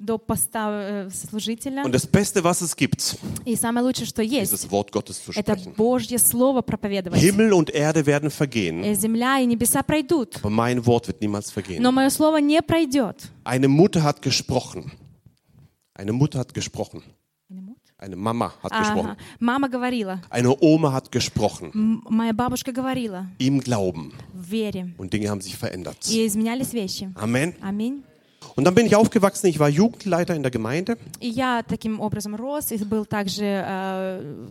[0.00, 1.84] до поста э, служителя.
[1.84, 5.22] Und das Beste, was es gibt, И самое лучшее, что ist есть, das Wort Gottes
[5.22, 5.74] zu это sprechen.
[5.76, 7.20] Божье Слово проповедовать.
[7.20, 11.50] Himmel und Erde werden vergehen, Э, Земля и небеса пройдут, aber mein Wort wird niemals
[11.50, 11.82] vergehen.
[11.82, 13.28] но мое Слово не пройдет.
[13.44, 14.90] Eine Mutter hat gesprochen.
[15.92, 17.02] Eine Mutter hat gesprochen.
[18.00, 19.10] Eine Mama hat gesprochen.
[19.10, 19.16] Ага.
[19.40, 21.70] Мама говорила, Eine Oma hat gesprochen.
[21.74, 24.12] м- моя бабушка говорила Im Glauben.
[24.34, 24.92] в вере.
[24.98, 25.96] Und Dinge haben sich verändert.
[26.10, 27.10] И изменялись вещи.
[27.14, 27.54] Amen.
[27.62, 28.02] Аминь.
[28.54, 29.48] Und dann bin ich aufgewachsen.
[29.48, 30.96] Ich war Jugendleiter in der Gemeinde.
[31.20, 34.46] И я таким образом рос, и был также, э,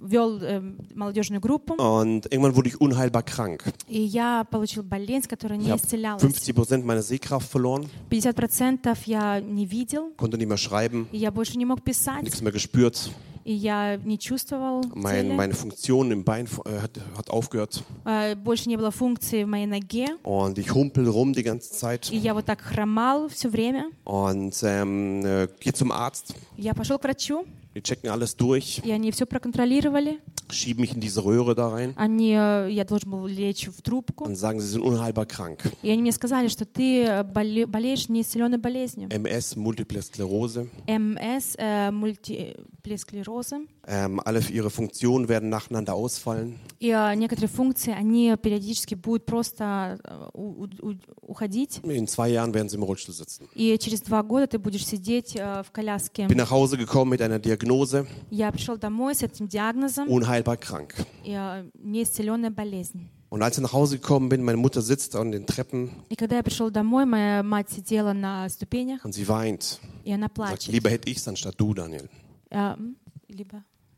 [0.00, 0.60] вел э,
[0.94, 1.74] молодежную группу.
[1.74, 3.72] Und irgendwann wurde ich unheilbar krank.
[3.86, 6.22] И я получил болезнь, которая Ich не habe исцелялась.
[6.22, 11.30] 50 Prozent meiner Sehkraft verloren, 50% я не видел, konnte nicht mehr schreiben, и я
[11.30, 13.10] больше не мог писать, nichts mehr gespürt.
[13.48, 15.32] и я не чувствовал Mein, цели.
[15.34, 17.82] meine Funktion im Bein äh, hat, hat aufgehört.
[18.06, 22.10] Э, Больше не было функции в моей ноге, Und ich humpel rum die ganze Zeit.
[22.10, 23.90] и я вот так хромал все время.
[24.04, 26.34] Und ähm, äh, gehe zum Arzt.
[26.56, 27.44] Я пошел к врачу,
[27.78, 30.20] Die checken alles durch, и они все проконтролировали.
[30.50, 34.24] schieben mich in diese Röhre da rein Они, э, я должен был лечь в трубку,
[34.26, 35.58] und sagen, sie sind unheilbar krank.
[35.82, 39.08] и они мне сказали, что ты э, боле- болеешь неисцеленной болезнью.
[39.08, 40.68] MS, Multiple Sklerose.
[40.86, 43.60] МС, э, мультиплесклероза.
[43.88, 46.58] Ähm, alle ihre Funktionen werden nacheinander ausfallen.
[46.80, 51.80] И э, некоторые функции, они периодически будут просто э, у- у- уходить.
[51.82, 53.46] In zwei Jahren werden sie im Rollstuhl sitzen.
[53.54, 56.26] И через два года ты будешь сидеть э, в коляске.
[56.28, 60.94] Bin nach Hause gekommen mit einer Diagnose, Я пришел домой с этим диагнозом, unheilbar krank.
[61.24, 63.10] и, э, неисцеленная болезнь.
[63.30, 66.36] Und als ich nach Hause gekommen bin, meine Mutter sitzt an den Treppen И когда
[66.36, 69.78] я пришел домой, моя мать сидела на ступенях, und sie weint.
[70.04, 70.72] и она Sagt, плачет.
[70.72, 72.08] lieber hätte ich es anstatt du, Daniel.
[72.50, 72.96] Э, м,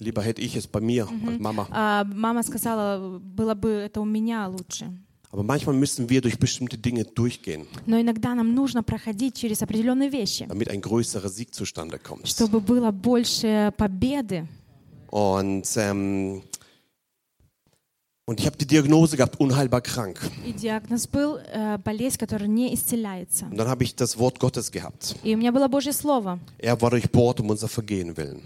[0.01, 1.66] либо- Lieber hätte ich es bei mir als Mama.
[1.71, 4.92] А, мама сказала, было бы это у меня лучше.
[5.33, 10.09] Aber manchmal müssen wir durch bestimmte Dinge durchgehen, Но иногда нам нужно проходить через определенные
[10.11, 12.27] вещи, damit ein größerer Sieg zustande kommt.
[12.29, 14.47] чтобы было больше победы.
[15.11, 16.42] Und, ähm,
[18.27, 20.19] und ich habe die Diagnose gehabt, unheilbar krank.
[20.47, 23.47] И диагноз был э, болезнь, которая не исцеляется.
[23.51, 25.16] Und dann habe ich das Wort Gottes gehabt.
[25.23, 26.38] И у меня было Божье Слово.
[26.59, 28.42] Er war durchbohrt um unser Vergehen willen,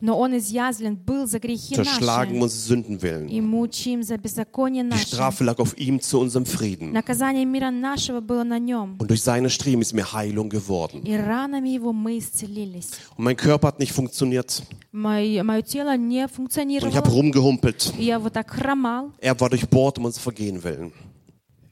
[0.00, 2.44] Но Он изъязвлен был за грехи zerschlagen um наши.
[2.44, 3.28] unsere Sünden willen.
[3.28, 5.06] И мучим за беззаконие Die наше.
[5.06, 6.92] Strafe lag auf ihm zu unserem Frieden.
[6.92, 8.96] Наказание мира нашего было на Нем.
[8.98, 11.02] Und durch seine Striemen ist mir Heilung geworden.
[11.04, 12.90] И ранами Его мы исцелились.
[13.16, 14.62] Und mein Körper hat nicht funktioniert.
[14.90, 17.08] Мое, мое тело не Und ich habe функционировало.
[17.08, 17.92] rumgehumpelt.
[17.96, 19.12] И я вот так хромал.
[19.20, 20.90] Er war durchbohrt um unser Vergehen willen.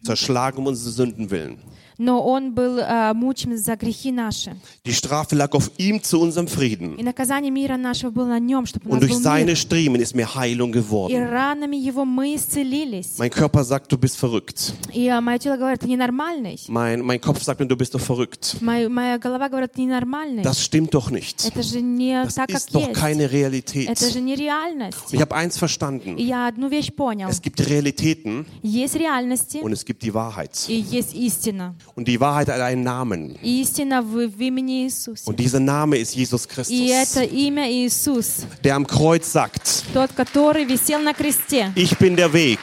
[0.05, 1.59] Zerschlagen um unsere Sünden willen.
[1.99, 4.57] Но Он был э, мучим за грехи наши.
[4.87, 6.97] Die Strafe lag auf ihm zu unserem Frieden.
[6.97, 9.57] И наказание мира нашего было на Нем, чтобы у Und нас durch был seine мир.
[9.57, 11.29] Striemen ist mir Heilung И geworden.
[11.29, 13.19] ранами Его мы исцелились.
[13.19, 14.73] Mein Körper sagt, du bist verrückt.
[14.95, 16.59] И э, мое тело говорит, ты ненормальный.
[16.69, 18.57] Mein, mein Kopf sagt mir, du bist doch verrückt.
[18.61, 20.43] Моя, моя голова говорит, ты ненормальный.
[20.43, 21.47] Das stimmt doch nicht.
[21.47, 22.95] Это же не Das так, как ist doch есть.
[22.99, 23.89] keine Realität.
[23.91, 24.97] Это же не реальность.
[25.13, 26.17] Ich habe eins verstanden.
[26.17, 27.29] И я одну вещь понял.
[27.29, 30.67] Es gibt Realitäten Есть реальности und es gibt die Wahrheit.
[30.69, 31.75] и есть истина.
[31.95, 33.37] Und die Wahrheit hat einen Namen.
[33.43, 35.29] И истина в, в имени Иисуса.
[35.31, 40.11] Und dieser Name ist Jesus И Christus, это имя Иисус, der am Kreuz sagt, тот,
[40.13, 41.73] который висел на кресте.
[41.75, 42.59] ich bin der Weg,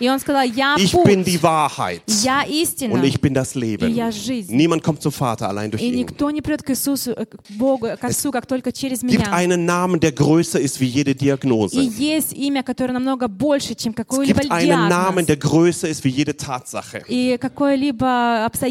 [0.00, 2.94] И он сказал, я ich bin путь, die Wahrheit я истина.
[2.94, 3.88] und ich bin das И Leben.
[3.94, 4.54] я жизнь.
[4.54, 5.94] Niemand kommt zum Vater allein durch И ihn.
[5.96, 9.26] никто не придет к Иисусу, э, к Богу, к Отцу, как только через Es gibt
[9.26, 9.32] меня.
[9.32, 11.80] einen Namen, der größer ist wie jede И Diagnose.
[11.80, 16.04] есть имя, которое намного больше, чем Es какой-либо gibt einen Namen, диагноз der größer ist
[16.04, 17.02] wie jede Tatsache.
[17.08, 18.65] и какое-либо обстоятельство.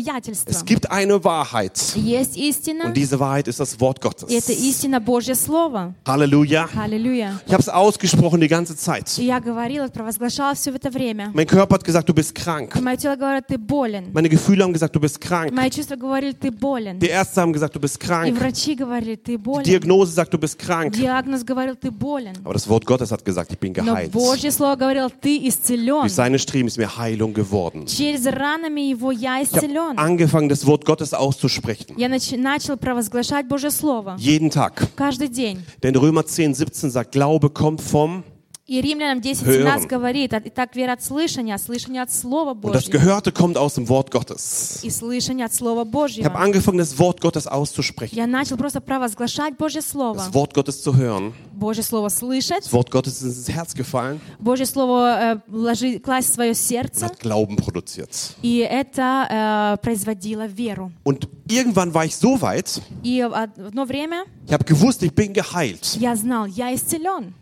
[0.46, 4.50] Es gibt eine Wahrheit Есть истина, und diese Wahrheit ist das Wort и это Gottes.
[4.50, 5.94] истина Божье Слово.
[6.06, 6.68] Halleluja.
[6.76, 7.40] Аллилуйя.
[7.46, 9.18] Ich habe es ausgesprochen die ganze Zeit.
[9.18, 11.32] И я говорила, провозглашала все в это время.
[11.34, 12.76] Mein Körper hat gesagt, du bist krank.
[12.76, 14.12] И мое тело говорит, ты болен.
[14.14, 15.52] Meine Gefühle haben gesagt, du bist krank.
[15.52, 17.00] Мои чувства говорили, ты болен.
[17.00, 18.38] Die Ärzte haben gesagt, du bist И krank.
[18.40, 19.64] врачи говорили, ты Die болен.
[19.64, 20.94] Diagnose sagt, du bist krank.
[20.94, 22.34] Диагноз говорил, ты болен.
[22.44, 24.12] Aber das Wort Gottes hat gesagt, ich bin Но geheilt.
[24.12, 26.02] Божье Слово говорило, ты исцелен.
[26.02, 27.86] Durch seine Striemen ist mir Heilung geworden.
[27.86, 29.50] Через ранами его я Ich
[29.86, 29.98] habe исцелен.
[29.98, 31.96] angefangen, das Wort Gottes auszusprechen.
[31.98, 34.16] Я нач- начал провозглашать Божье Слово.
[34.18, 34.88] Jeden Tag.
[34.96, 35.64] Каждый день.
[35.84, 38.24] Denn Römer 10, 17 sagt, Glaube kommt vom
[38.69, 39.87] И Римлянам 10.17 Hören.
[39.87, 43.57] говорит, «А- «Итак, вера от слышания, а слышание от Слова Und das Божьего, Gehörte kommt
[43.57, 44.81] aus dem Wort Gottes.
[44.83, 46.35] и слышание от Слова Ich habe Божьего».
[46.37, 50.17] angefangen, das Wort Gottes auszusprechen, Я начал просто провозглашать Божье Слово.
[50.19, 51.33] das Wort Gottes zu hören.
[51.53, 56.31] Божье Слово слышать, Das Wort Gottes ist ins Herz gefallen Божье Слово э, ложи- класть
[56.31, 58.11] в свое und сердце, hat Glauben produziert.
[58.43, 60.91] и это э, производило веру.
[61.05, 65.33] Und irgendwann war ich so weit, И в одно время ich habe gewusst, ich bin
[65.33, 65.97] geheilt.
[66.01, 67.33] я знал, я исцелен.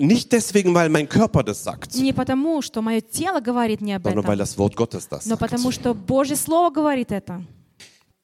[0.00, 4.04] Nicht deswegen, weil mein Körper das sagt, Не потому, что мое тело говорит мне об
[4.04, 5.74] sondern weil этом, das Wort Gottes das но потому, sagt.
[5.74, 7.42] что Божье Слово говорит это.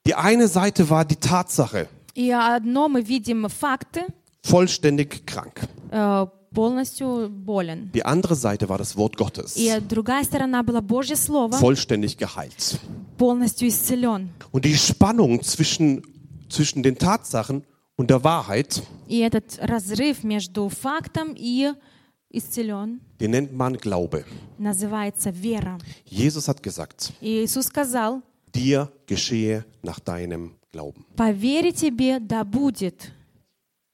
[0.07, 4.05] Die eine Seite war die Tatsache, И одно мы видим факты,
[4.42, 5.66] vollständig krank.
[5.90, 7.90] э, полностью болен.
[7.92, 12.78] Die andere Seite war das Wort Gottes, И другая сторона была Божье Слово, vollständig geheilt.
[13.18, 14.30] полностью исцелен.
[14.52, 16.02] Und die Spannung zwischen,
[16.48, 17.64] zwischen den Tatsachen
[17.98, 21.72] und der Wahrheit, И этот разрыв между фактом и
[22.30, 24.24] исцелен den nennt man Glaube.
[24.59, 25.78] называется вера.
[26.05, 31.05] Jesus hat gesagt, И Иисус сказал, dir geschehe nach deinem Glauben.
[31.16, 33.12] по вере тебе да будет.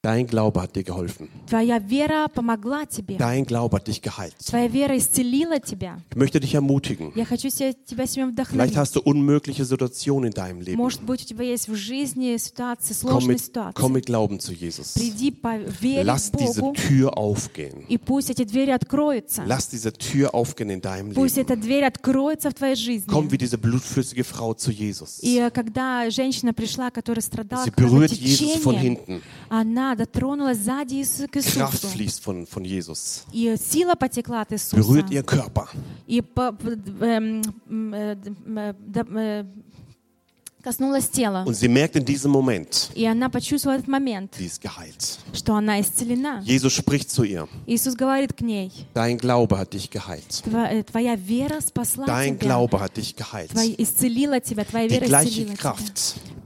[0.05, 1.29] Dein Glaube hat dir geholfen.
[1.47, 3.17] Твоя вера помогла тебе.
[3.17, 4.33] Dein Glaube hat dich geheilt.
[4.43, 5.99] Твоя вера исцелила тебя.
[6.09, 7.11] Ich möchte dich ermutigen.
[7.13, 8.77] Я хочу се- тебя сегодня Vielleicht вдохновить.
[8.77, 10.77] hast du unmögliche Situationen in deinem Leben.
[10.77, 13.79] Может быть, у тебя есть в жизни ситуации, Komm сложные mit, ситуации.
[13.79, 14.93] komm mit Glauben zu Jesus.
[14.95, 17.85] Приди по вере Lass к diese Богу, Tür aufgehen.
[17.87, 19.43] и пусть эти двери откроются.
[19.45, 21.41] Lass diese Tür aufgehen in deinem Пусть Leben.
[21.45, 23.07] эта дверь откроется в твоей жизни.
[23.07, 25.19] Komm wie diese blutflüssige Frau zu Jesus.
[25.21, 29.21] И э, когда женщина пришла, которая страдала Sie berührt от Jesus von кровотечения, hinten.
[29.47, 31.87] она дотронулась сзади Иису- к Kraft Иисусу.
[31.87, 33.23] fließt von, von Jesus.
[33.31, 34.75] И сила потекла от Иисуса.
[34.77, 35.67] Berührt ihr Körper.
[36.07, 39.45] И по- п- эм, м, э, д- м, э, да- э,
[40.63, 41.43] коснулась тела.
[41.47, 45.17] Und sie merkt in diesem Moment, И она почувствовала этот момент, sie ist geheilt.
[45.33, 46.41] что она исцелена.
[46.45, 47.47] Jesus spricht zu ihr.
[47.65, 50.43] Иисус говорит к ней, Dein Glaube hat dich geheilt.
[50.45, 53.49] «Тва- э, твоя вера спасла Dein тебя, Glaube hat dich geheilt.
[53.51, 55.73] Твоя- исцелила тебя, твоя Die вера gleiche исцелила тебя.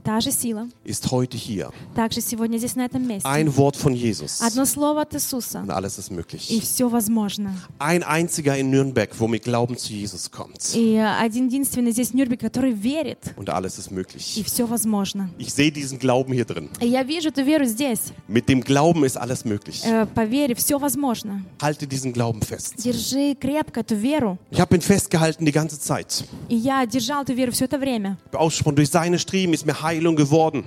[0.06, 1.72] Та же сила, ist heute hier.
[1.96, 3.26] также сегодня здесь, на этом месте.
[3.28, 4.40] Ein Wort von Jesus.
[4.40, 6.60] Одно слово от Иисуса, Und alles ist и möglich.
[6.62, 7.52] все возможно.
[7.80, 10.76] Ein einziger in Nürnberg, wo mit Glauben zu Jesus kommt.
[10.76, 14.44] И э, один единственный здесь в Нюрнберге, который верит, Und alles ist и möglich.
[14.44, 15.28] все возможно.
[15.38, 16.68] Ich sehe diesen Glauben hier drin.
[16.80, 18.12] И я вижу эту веру здесь.
[18.28, 19.82] Mit dem Glauben ist alles möglich.
[19.84, 21.42] Э, По вере все возможно.
[21.60, 22.74] Halte diesen Glauben fest.
[22.76, 24.38] Держи крепко эту веру.
[24.52, 26.22] Ich habe ihn festgehalten die ganze Zeit.
[26.48, 28.18] И я держал эту веру все это время.
[28.32, 30.63] Ausgesprochen, durch seine Striemen ist mir Heilung geworden.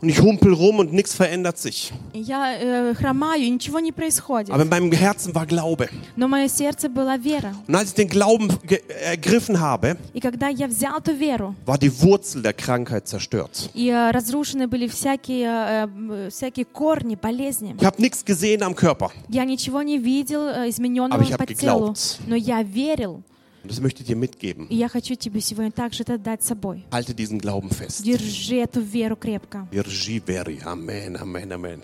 [0.00, 1.92] Und ich humpel rum und nichts verändert sich.
[4.50, 5.88] Aber in meinem Herzen war Glaube.
[6.16, 8.48] Und als ich den Glauben
[9.04, 9.96] ergriffen habe,
[11.66, 13.68] war die Wurzel der Krankheit zerstört.
[13.74, 13.92] Ich
[17.90, 19.10] habe nichts gesehen am Körper.
[21.10, 22.20] Aber ich habe geglaubt.
[23.67, 23.69] но я верил.
[23.69, 24.67] Und das möchte ich dir mitgeben.
[24.69, 26.85] И я хочу тебе сегодня также это дать собой.
[26.91, 28.03] Halte diesen Glauben fest.
[28.03, 29.67] Держи эту веру крепко.
[29.71, 30.59] Virgi veri.
[30.65, 31.81] Amen, Amen, Amen.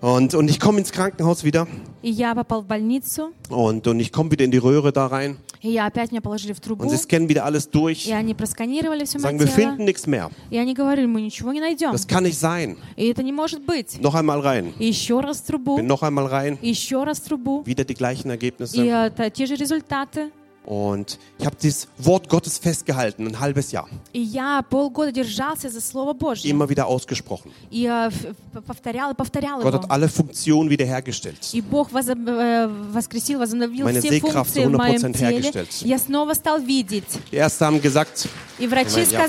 [0.00, 1.66] Und, und ich komme ins Krankenhaus wieder
[2.02, 5.38] И я попал в больницу, und, und ich komme wieder in die Röhre da rein
[5.62, 8.06] и я опять меня положили в трубу, und sie scannen wieder alles durch.
[8.06, 10.30] и они просканировали все мое Sagen, wir тело, finden nichts mehr.
[10.50, 11.92] и они говорили, мы ничего не найдем.
[11.92, 12.76] Das kann nicht sein.
[12.96, 13.98] И это не может быть.
[13.98, 14.74] Noch einmal rein.
[14.78, 16.58] И еще раз в трубу, Bin noch einmal rein.
[16.60, 18.84] и еще раз в трубу, Wieder die gleichen и Ergebnisse.
[18.84, 20.30] это те же результаты.
[20.63, 23.87] Und ich habe das Wort Gottes festgehalten, ein halbes Jahr.
[26.49, 27.51] Immer wieder ausgesprochen.
[29.63, 31.39] Gott hat alle Funktionen wiederhergestellt.
[33.85, 35.81] Meine Sehkraft zu 100% hergestellt.
[37.31, 38.27] Die Ärzte haben gesagt,
[38.85, 39.19] ich meine, ja.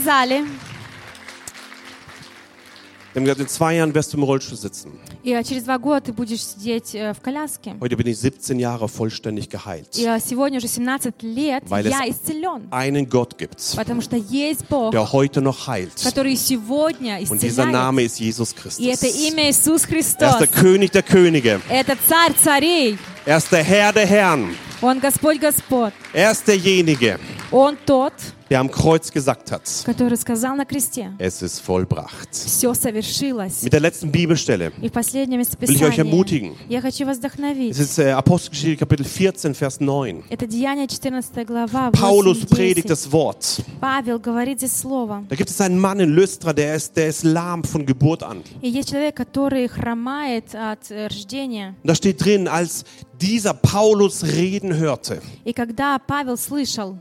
[3.12, 4.92] сказали, die haben gesagt, in zwei Jahren wirst du im Rollstuhl sitzen.
[5.24, 7.76] и э, через два года ты будешь сидеть э, в коляске.
[7.80, 9.88] Heute bin ich 17 Jahre vollständig geheilt.
[9.98, 12.68] И э, сегодня уже 17 лет Weil я es- исцелен.
[12.70, 15.94] Einen Gott gibt, Потому что есть Бог, der heute noch heilt.
[16.04, 18.12] который сегодня Und dieser Name исцеляет.
[18.12, 19.32] ist Jesus И это Christus.
[19.32, 20.34] имя Иисус Er Христос.
[20.34, 21.60] ist der König der Könige.
[21.70, 22.98] Это царь царей.
[23.26, 24.56] Er ist der Herr der Herren.
[24.80, 25.92] Он Господь Господь.
[26.14, 27.18] Er ist derjenige,
[27.52, 28.14] Он тот,
[28.52, 32.30] der am Kreuz gesagt hat, который сказал на кресте, es ist vollbracht.
[32.32, 33.64] все совершилось.
[33.64, 34.72] Mit der letzten Bibelstelle.
[34.82, 36.52] И в последнем Will ich euch ermutigen.
[36.52, 37.72] местописании я хочу вас вдохновить.
[37.72, 40.24] Es ist äh, Apostelgeschichte Kapitel 14, Vers 9.
[40.30, 42.90] Это Деяние 14 глава, Paulus 8, predigt 10.
[42.90, 43.62] das Wort.
[43.82, 45.24] Павел говорит здесь слово.
[45.30, 48.44] Da gibt es einen Mann in Lystra, der ist, der ist lahm von Geburt an.
[48.62, 51.76] И есть человек, который хромает от э, рождения.
[51.84, 52.86] Und da steht drin, als
[53.20, 56.98] dieser Paulus reden hörte, И когда Павел слышал,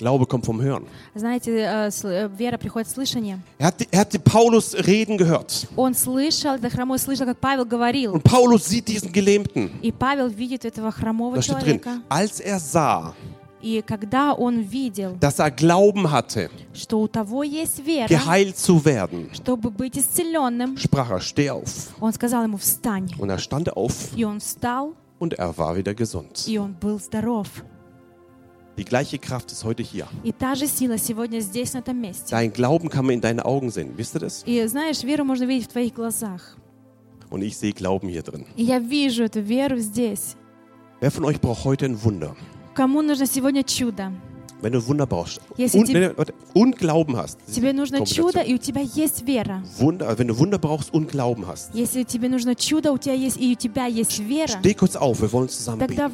[0.00, 0.84] Glaube kommt vom Hören.
[1.14, 3.38] Знаете, э, сл- э, вера приходит в слышание.
[3.58, 5.66] Er hat, er hat Paulus reden gehört.
[5.74, 8.12] Он слышал, да хромой слышал, как Павел говорил.
[8.12, 9.70] Und Paulus sieht diesen Gelähmten.
[9.80, 12.02] И Павел видит этого хромого Da steht drin, человека.
[12.10, 13.14] als er sah,
[13.62, 18.84] И когда он видел, dass er Glauben hatte, что у того есть вера, geheilt zu
[18.84, 21.88] werden, чтобы быть исцеленным, sprach er, steh auf.
[21.98, 23.08] он сказал ему «встань».
[23.18, 26.46] Und er stand auf И он встал, und er war wieder gesund.
[26.46, 27.48] и он был здоров.
[28.76, 30.06] Die gleiche Kraft ist heute hier.
[30.22, 32.34] И та же сила сегодня здесь, на этом месте.
[32.34, 33.96] Dein Glauben kann man in deinen Augen sehen.
[33.96, 34.44] Wisst ihr das?
[34.46, 36.56] И знаешь, веру можно видеть в твоих глазах.
[37.30, 38.44] Und ich sehe Glauben hier drin.
[38.56, 40.36] И я вижу эту веру здесь.
[41.00, 42.36] Wer von euch braucht heute ein Wunder?
[42.74, 44.12] Кому нужно сегодня чудо?
[44.62, 47.38] Wenn du ein Wunder brauchst Если und, die- nee, nee, warte, und Glauben hast.
[47.46, 48.30] Тебе нужно Kombination.
[48.32, 49.62] чудо, и у тебя есть вера.
[49.78, 51.74] Wunder, also wenn du Wunder brauchst und Glauben hast.
[51.74, 55.20] Если тебе нужно чудо, у тебя есть и у тебя есть вера, Steh kurz auf,
[55.20, 55.96] wir wollen zusammen beten.
[55.96, 56.10] тогда